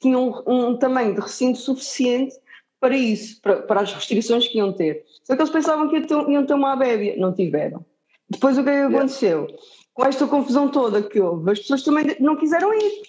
[0.00, 2.34] tinham um, um, tamanho de recinto suficiente
[2.80, 5.04] para isso, para, para, as restrições que iam ter.
[5.24, 7.84] Só que eles pensavam que iam ter, uma abébia, não tiveram.
[8.28, 9.44] Depois o que é aconteceu?
[9.44, 9.62] Yeah.
[9.94, 13.02] Com esta confusão toda que houve, as pessoas também não quiseram ir,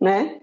[0.00, 0.40] né?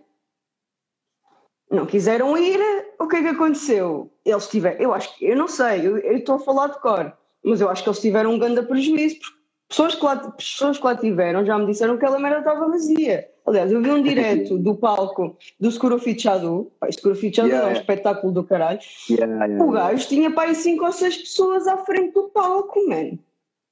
[1.69, 2.59] Não quiseram ir,
[2.99, 4.11] o que é que aconteceu?
[4.26, 7.17] Eles tiveram, eu acho que, eu não sei, eu, eu estou a falar de cor,
[7.43, 9.38] mas eu acho que eles tiveram um grande prejuízo, porque
[9.69, 13.30] pessoas que, lá, pessoas que lá tiveram já me disseram que aquela merda estava vazia.
[13.45, 18.31] Aliás, eu vi um direto do palco do Scorofichado, o Scorofichado yeah, é um espetáculo
[18.31, 18.79] do caralho.
[19.09, 22.87] Yeah, yeah, o gajo tinha para aí 5 ou 6 pessoas à frente do palco,
[22.87, 23.17] man.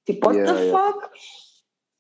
[0.06, 1.10] Tipo, what the fuck?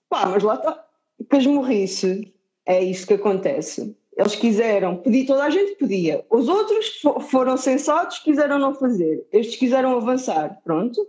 [0.09, 0.85] Pá, mas lá está.
[1.29, 2.33] Casmurrice,
[2.65, 3.95] é isso que acontece.
[4.17, 6.25] Eles quiseram, pedir, toda a gente pedia.
[6.29, 9.25] Os outros foram sensatos, quiseram não fazer.
[9.31, 10.59] Estes quiseram avançar.
[10.63, 11.07] Pronto,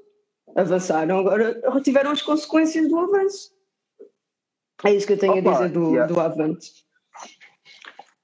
[0.54, 1.18] avançaram.
[1.18, 3.50] Agora tiveram as consequências do avanço.
[4.85, 6.12] É isso que eu tenho Opa, a dizer do, yeah.
[6.12, 6.70] do Avante.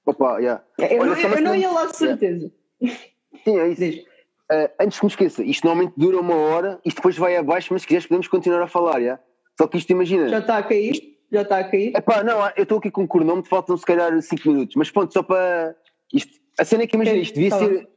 [0.05, 0.63] Opa, yeah.
[0.79, 2.51] Eu, Olha, não, eu não ia lá de certeza.
[2.81, 3.01] Yeah.
[3.43, 4.07] Sim, é isso.
[4.49, 7.81] Uh, antes que me esqueça, isto normalmente dura uma hora, isto depois vai abaixo, mas
[7.81, 9.21] se quiseres podemos continuar a falar, yeah?
[9.59, 10.29] Só que isto imagina.
[10.29, 11.17] Já está a cair?
[11.31, 11.93] Já está a cair?
[11.95, 15.11] Epá, não, eu estou aqui com o cronómetro, faltam se calhar 5 minutos, mas pronto,
[15.11, 15.75] só para.
[16.13, 17.89] Isto, a cena é que imagina, isto devia tá ser.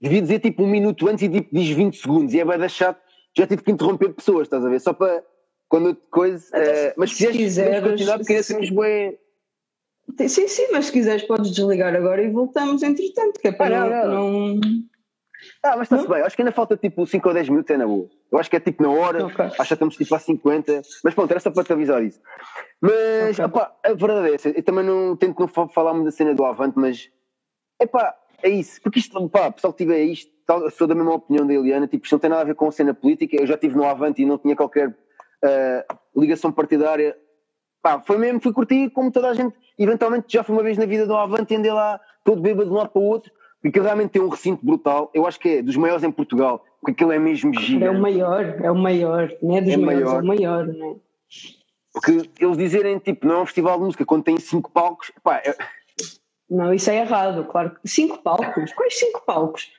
[0.00, 3.00] Devia dizer tipo um minuto antes e tipo, diz 20 segundos, e é bem chato,
[3.36, 4.80] já tive que interromper pessoas, estás a ver?
[4.80, 5.22] Só para
[5.72, 6.54] quando coisa.
[6.54, 9.18] Uh, mas se quiseres continuar, porque assim bem.
[10.28, 14.06] Sim, sim, mas se quiseres podes desligar agora e voltamos entretanto, que é para ah,
[14.06, 14.60] não, não,
[15.62, 16.20] Ah, mas está-se bem.
[16.20, 18.06] Acho que ainda falta tipo 5 ou 10 minutos, é na boa.
[18.30, 19.24] Eu acho que é tipo na hora.
[19.24, 19.46] Okay.
[19.46, 20.82] Acho que estamos tipo a 50.
[21.02, 22.20] Mas pronto, era só para te avisar isso.
[22.78, 23.44] Mas, okay.
[23.46, 24.48] opa, a verdade é essa.
[24.50, 27.08] Eu também não tento não falar muito da cena do Avante, mas.
[27.80, 28.78] Epá, é isso.
[28.82, 30.30] Porque isto, pá, pessoal que tiver isto,
[30.76, 31.88] sou da mesma opinião da Eliana.
[31.88, 33.36] Tipo, isto não tem nada a ver com a cena política.
[33.36, 34.94] Eu já estive no Avante e não tinha qualquer
[35.44, 37.16] uh, ligação partidária.
[37.82, 39.54] Pá, foi mesmo, fui curtir como toda a gente.
[39.78, 42.76] Eventualmente já foi uma vez na vida do Avante andei lá todo bêbado de um
[42.76, 43.32] lado para o outro
[43.62, 45.10] porque realmente tem um recinto brutal.
[45.14, 47.84] Eu acho que é dos maiores em Portugal, porque aquilo é mesmo gigante.
[47.84, 50.18] É o maior, é o maior, não é dos é maiores, maior.
[50.18, 50.96] é o maior, não é?
[51.92, 55.36] Porque eles dizerem, tipo, não é um festival de música quando tem cinco palcos, pá,
[55.36, 55.54] é...
[56.50, 57.76] Não, isso é errado, claro.
[57.84, 58.72] Cinco palcos?
[58.72, 59.70] Quais cinco palcos?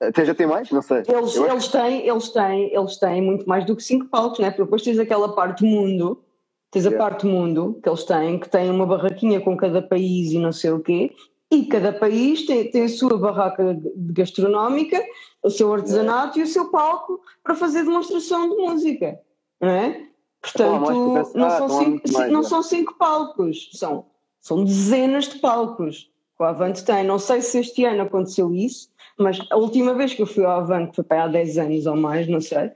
[0.00, 0.70] Até já tem mais?
[0.70, 1.02] Não sei.
[1.08, 4.50] Eles, eles, têm, eles, têm, eles têm muito mais do que cinco palcos, né?
[4.50, 6.22] Porque depois tens aquela parte mundo,
[6.70, 7.04] tens a yeah.
[7.04, 10.72] parte mundo que eles têm, que tem uma barraquinha com cada país e não sei
[10.72, 11.14] o quê,
[11.50, 15.02] e cada país tem, tem a sua barraca gastronómica,
[15.42, 16.42] o seu artesanato é.
[16.42, 19.20] e o seu palco para fazer demonstração de música,
[19.60, 20.08] não é?
[20.40, 24.06] Portanto, não, são cinco, não são cinco palcos, são,
[24.40, 27.04] são dezenas de palcos o Avante tem.
[27.04, 30.60] Não sei se este ano aconteceu isso, mas a última vez que eu fui ao
[30.60, 32.70] Avante foi para há 10 anos ou mais, não sei.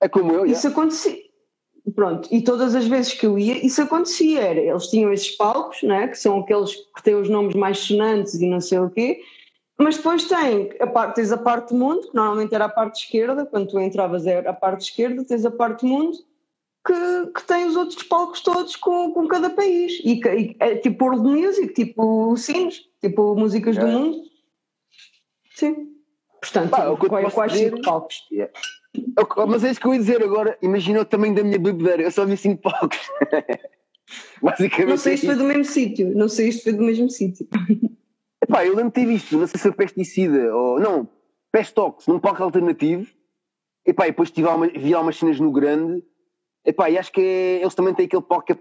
[0.00, 1.28] É como eu, Isso acontecia.
[1.94, 4.40] Pronto, e todas as vezes que eu ia, isso acontecia.
[4.40, 8.34] Era, eles tinham esses palcos, né, que são aqueles que têm os nomes mais sonantes
[8.34, 9.20] e não sei o quê,
[9.78, 13.04] mas depois tem a parte, tens a parte do mundo, que normalmente era a parte
[13.04, 16.18] esquerda, quando tu entravas era a parte esquerda, tens a parte do mundo,
[16.86, 20.00] que, que tem os outros palcos todos com, com cada país.
[20.04, 23.80] E, e é tipo world music, tipo sinos, tipo músicas é.
[23.80, 24.22] do mundo.
[25.54, 25.94] Sim.
[26.40, 28.26] Portanto, Pá, quais, quais cinco palcos?
[28.30, 28.52] Yeah.
[29.48, 30.56] Mas é isso que eu ia dizer agora.
[30.62, 32.02] Imagina o tamanho da minha bebedeira.
[32.02, 32.98] Eu só vi cinco palcos.
[34.40, 34.88] Basicamente.
[34.88, 36.16] Não sei se foi do mesmo sítio.
[36.16, 37.46] Não sei se foi do mesmo sítio.
[38.42, 40.80] Epá, eu lembro de ter visto, não sei se foi pesticida ou.
[40.80, 41.08] Não,
[41.52, 43.06] pestox, num palco alternativo.
[43.84, 44.48] Epá, e depois tive
[44.78, 46.02] vi algumas cenas no grande.
[46.68, 48.56] Epá, e acho que eles também têm aquele palco que é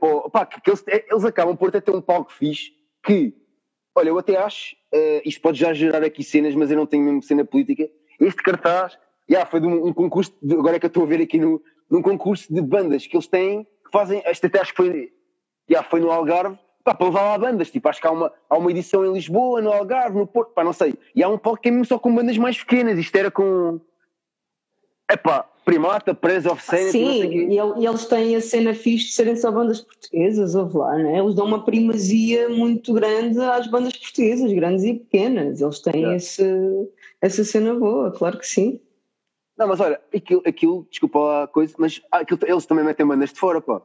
[0.62, 2.72] que, eles, é, eles acabam por até ter um palco fixe
[3.06, 3.34] que.
[3.96, 4.76] Olha, eu até acho.
[4.94, 7.90] Uh, isto pode já gerar aqui cenas, mas eu não tenho mesmo cena política.
[8.20, 8.98] Este cartaz
[9.30, 11.38] Yeah, foi de um, um concurso, de, agora é que eu estou a ver aqui
[11.38, 15.14] no, num concurso de bandas que eles têm, que fazem, este até acho que foi,
[15.90, 18.72] foi no Algarve, pá, para levar lá bandas, tipo, acho que há uma, há uma
[18.72, 21.68] edição em Lisboa, no Algarve, no Porto, pá, não sei, e há um palco que
[21.68, 23.82] é mesmo só com bandas mais pequenas, isto era com,
[25.12, 29.36] epá, Primata, Presa of Sanity, Sim, e, e, eles têm a cena fixe de serem
[29.36, 31.20] só bandas portuguesas, ouve lá, né?
[31.20, 36.16] eles dão uma primazia muito grande às bandas portuguesas, grandes e pequenas, eles têm yeah.
[36.16, 36.42] esse,
[37.20, 38.80] essa cena boa, claro que sim.
[39.58, 43.40] Não, mas olha, aquilo, aquilo desculpa a coisa, mas aquilo, eles também metem bandas de
[43.40, 43.82] fora, pá.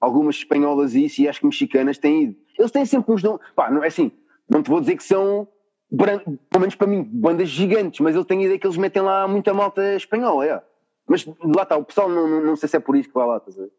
[0.00, 2.36] Algumas espanholas e isso, e acho que mexicanas têm ido.
[2.58, 3.38] Eles têm sempre uns dons.
[3.54, 4.10] Pá, não é assim,
[4.48, 5.46] não te vou dizer que são,
[5.94, 9.28] pelo menos para mim, bandas gigantes, mas eu tenho a ideia que eles metem lá
[9.28, 10.67] muita malta espanhola, é.
[11.08, 13.26] Mas lá está, o pessoal não, não, não sei se é por isso que vai
[13.26, 13.72] lá, estás a ver?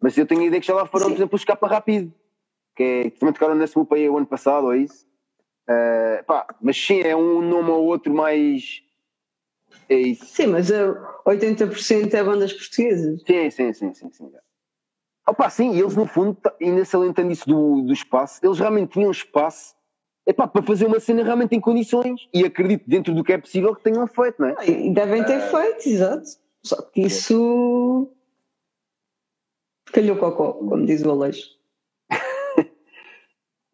[0.00, 1.12] Mas eu tenho a ideia que já lá foram, sim.
[1.12, 2.12] por exemplo, escapa rápido,
[2.74, 5.06] que é, também tocaram nesse grupo aí o ano passado, ou é isso.
[5.68, 8.82] Uh, pá, mas sim, é um nome ou outro mais
[9.88, 10.26] é isso.
[10.26, 13.22] Sim, mas 80% é bandas portuguesas.
[13.22, 14.10] Sim, sim, sim, sim.
[14.10, 14.32] sim.
[15.26, 19.74] Opa, sim, eles no fundo, ainda salientando isso do, do espaço, eles realmente tinham espaço
[20.26, 23.74] epá, para fazer uma cena realmente em condições e acredito dentro do que é possível
[23.74, 24.56] que tenham feito, não é?
[24.66, 25.50] E devem ter uh...
[25.50, 26.28] feito, exato.
[26.68, 28.12] Só que isso
[29.90, 31.48] calhou cocó, como diz o Aleixo.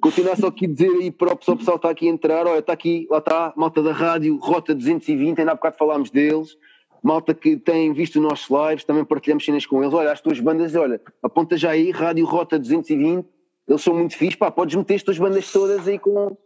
[0.01, 2.47] Continuar só aqui a dizer aí para o pessoal, o pessoal está aqui a entrar,
[2.47, 6.57] olha, está aqui, lá está, malta da rádio, Rota 220, ainda há bocado falámos deles,
[7.03, 10.38] malta que tem visto os nossos lives, também partilhamos cenas com eles, olha, as tuas
[10.38, 13.26] bandas, olha, aponta já aí, Rádio Rota 220,
[13.66, 16.36] eles são muito fixos, pá, podes meter as tuas bandas todas aí com,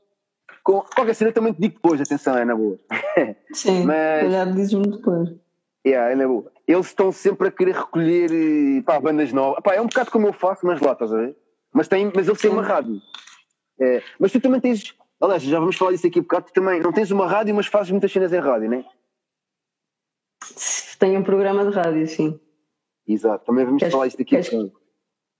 [0.64, 2.78] com qualquer cena também te digo depois, atenção, é na boa.
[3.52, 5.46] Sim, mas já dizes-me depois.
[5.88, 6.52] Yeah, é boa.
[6.66, 9.62] Eles estão sempre a querer recolher eh, pá, bandas novas.
[9.62, 11.36] Pá, é um bocado como eu faço, mas lá, estás a ver?
[11.72, 13.00] Mas, tem, mas eles têm uma rádio.
[13.80, 16.80] É, mas tu também tens, aliás, já vamos falar disso aqui um bocado, tu também
[16.80, 18.84] não tens uma rádio, mas fazes muitas cenas em rádio, não é?
[20.98, 22.40] Tenho um programa de rádio, sim.
[23.06, 24.30] Exato, também vamos queres, falar isso daqui.
[24.30, 24.50] Queres...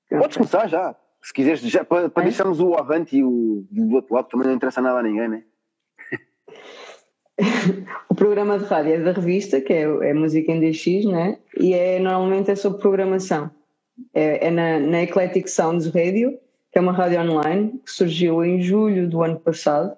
[0.09, 0.97] Podes começar já.
[1.23, 2.27] Se quiseres, já, para, para é?
[2.27, 5.45] deixarmos o avante e o do outro lado também não interessa nada a ninguém, né?
[8.09, 11.39] o programa de rádio é da revista, que é, é Música em DX, né?
[11.59, 13.51] E é, normalmente é sobre programação.
[14.14, 16.39] É, é na, na Eclectic Sounds Radio
[16.70, 19.97] que é uma rádio online que surgiu em julho do ano passado.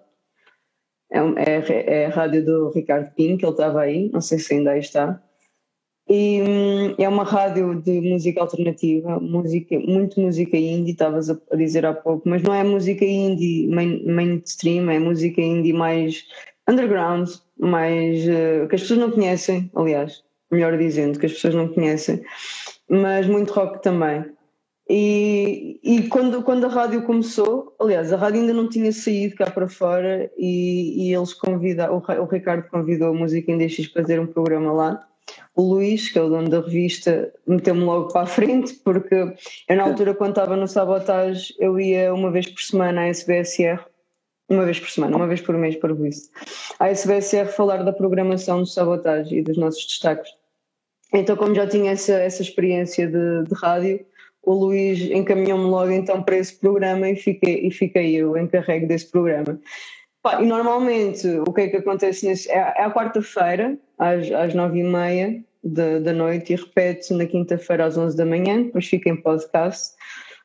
[1.12, 4.70] É, é, é a rádio do Ricardo Pink, ele estava aí, não sei se ainda
[4.70, 5.20] aí está.
[6.09, 11.86] E hum, é uma rádio de música alternativa, música, muito música indie, estavas a, dizer
[11.86, 16.24] há pouco, mas não é música indie main, mainstream, é música indie mais
[16.71, 21.68] underground, mais uh, que as pessoas não conhecem, aliás, melhor dizendo, que as pessoas não
[21.68, 22.23] conhecem,
[22.89, 24.25] mas muito rock também.
[24.93, 29.49] E, e quando, quando a rádio começou, aliás, a rádio ainda não tinha saído cá
[29.49, 34.18] para fora e, e eles convidaram, o, o Ricardo convidou a Música DX para fazer
[34.18, 35.07] um programa lá.
[35.55, 39.77] O Luís, que é o dono da revista, meteu-me logo para a frente, porque eu
[39.77, 43.81] na altura quando estava no Sabotage eu ia uma vez por semana à SBSR,
[44.51, 46.29] uma vez por semana, uma vez por mês para o isso,
[46.79, 50.33] à SBSR falar da programação do Sabotage e dos nossos destaques.
[51.15, 54.05] Então como já tinha essa, essa experiência de, de rádio,
[54.43, 59.11] o Luís encaminhou-me logo então para esse programa e fiquei, e fiquei eu encarregue desse
[59.11, 59.61] programa.
[60.23, 64.55] Pá, e normalmente o que é que acontece nesse, é, é à quarta-feira, às, às
[64.55, 68.87] nove e meia da, da noite, e repete na quinta-feira às onze da manhã, depois
[68.87, 69.95] fica em podcast.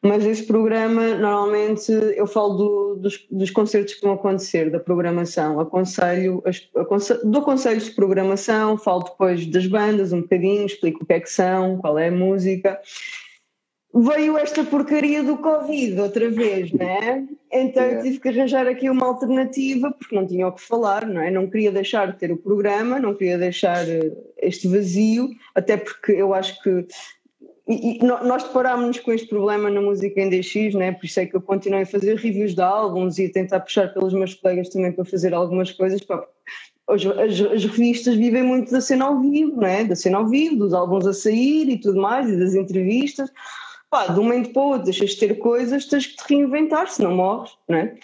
[0.02, 5.60] Mas esse programa, normalmente, eu falo do, dos, dos, concertos que vão acontecer, da programação.
[5.60, 6.44] Aconselho,
[6.76, 11.20] aconselho, dou conselhos de programação, falo depois das bandas um bocadinho, explico o que é
[11.20, 12.80] que são, qual é a música
[13.96, 17.24] veio esta porcaria do Covid outra vez, não é?
[17.52, 21.22] Então eu tive que arranjar aqui uma alternativa porque não tinha o que falar, não
[21.22, 21.32] é?
[21.32, 26.12] Não queria deixar de ter o programa, não queria deixar eh, este vazio, até porque
[26.12, 26.86] eu acho que.
[27.68, 30.92] E, e nós deparámos-nos com este problema na música em DX, não é?
[30.92, 33.94] Por isso é que eu continuei a fazer reviews de álbuns e a tentar puxar
[33.94, 36.02] pelos meus colegas também para fazer algumas coisas.
[36.02, 36.24] Pá,
[36.88, 39.84] as, as, as, revistas vivem muito da cena ao vivo, não é?
[39.84, 43.32] Da cena ao vivo, dos álbuns a sair e tudo mais, e das entrevistas
[43.90, 46.88] pá, de um momento para o outro deixas de ter coisas, tens que te reinventar,
[47.02, 47.96] morres, não é?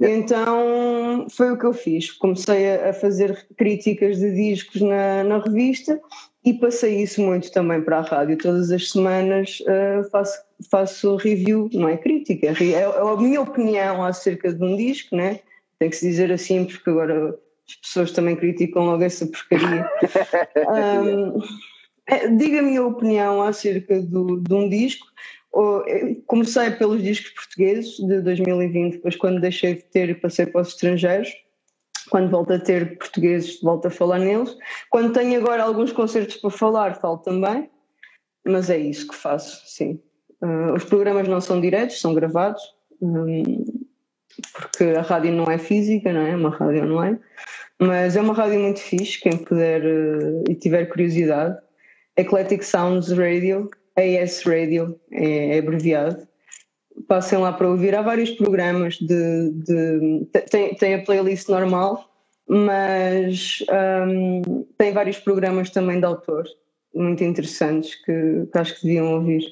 [0.00, 2.10] Então foi o que eu fiz.
[2.12, 6.00] Comecei a, fazer críticas de discos na, na, revista
[6.44, 8.38] e passei isso muito também para a rádio.
[8.38, 14.02] Todas as semanas uh, faço, faço review, não é crítica, é, é, a minha opinião
[14.02, 15.40] acerca de um disco, né?
[15.78, 19.88] tem que se dizer assim, porque agora as pessoas também criticam logo essa porcaria.
[20.68, 21.40] um,
[22.06, 25.06] É, diga a minha opinião acerca do, de um disco.
[26.26, 31.30] Comecei pelos discos portugueses de 2020, depois quando deixei de ter passei para os estrangeiros.
[32.10, 34.56] Quando volto a ter portugueses, volto a falar neles.
[34.90, 37.70] Quando tenho agora alguns concertos para falar, falo também.
[38.44, 40.00] Mas é isso que faço, sim.
[40.42, 42.62] Uh, os programas não são diretos, são gravados.
[43.00, 43.64] Um,
[44.52, 46.30] porque a rádio não é física, não é?
[46.30, 47.18] É uma rádio online.
[47.78, 51.56] Mas é uma rádio muito fixe, quem puder uh, e tiver curiosidade
[52.16, 56.28] Eclectic Sounds Radio, AS Radio é, é abreviado.
[57.06, 57.94] Passem lá para ouvir.
[57.94, 59.50] Há vários programas de.
[59.50, 62.10] de tem, tem a playlist normal,
[62.48, 63.64] mas
[64.08, 66.44] um, tem vários programas também de autor,
[66.94, 69.44] muito interessantes, que, que acho que deviam ouvir.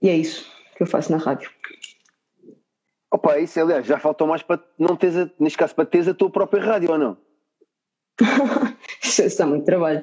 [0.00, 1.50] E é isso que eu faço na rádio.
[3.12, 6.14] Opa, isso aliás, já faltou mais para não teres, a, neste caso, para teres a
[6.14, 7.16] tua própria rádio ou não?
[9.02, 10.02] isso está muito trabalho.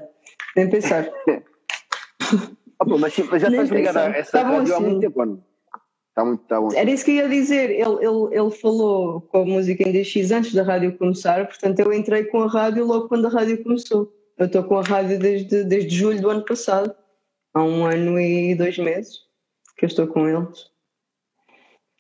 [0.55, 1.09] Nem pensar.
[2.80, 5.49] Opa, mas, mas já estás ligado a essa tá rádio há muito tempo, não?
[6.20, 6.70] Está muito, está bom.
[6.74, 7.70] Era isso que eu ia dizer.
[7.70, 11.93] Ele, ele, ele falou com a música em DX antes da rádio começar, portanto eu
[11.93, 14.13] entrei com a rádio logo quando a rádio começou.
[14.38, 16.93] Eu estou com a rádio desde, desde julho do ano passado,
[17.53, 19.20] há um ano e dois meses
[19.78, 20.70] que eu estou com eles.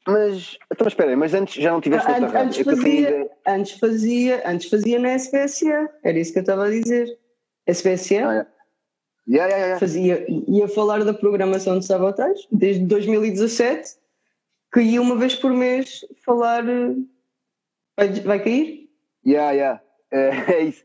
[0.05, 2.41] Mas, então espera aí, mas antes já não tiveste outra rádio?
[2.41, 7.17] Antes fazia, antes fazia, antes fazia na SPSA, era isso que eu estava a dizer.
[7.67, 8.27] SPSA?
[8.27, 8.59] Ah, é.
[9.29, 9.79] Yeah, yeah, yeah.
[9.79, 13.99] Fazia, ia falar da programação de sabotagem desde 2017,
[14.71, 16.63] que ia uma vez por mês falar.
[17.97, 18.89] Vai, vai cair?
[19.25, 19.81] Yeah, yeah.
[20.11, 20.83] É, é isso.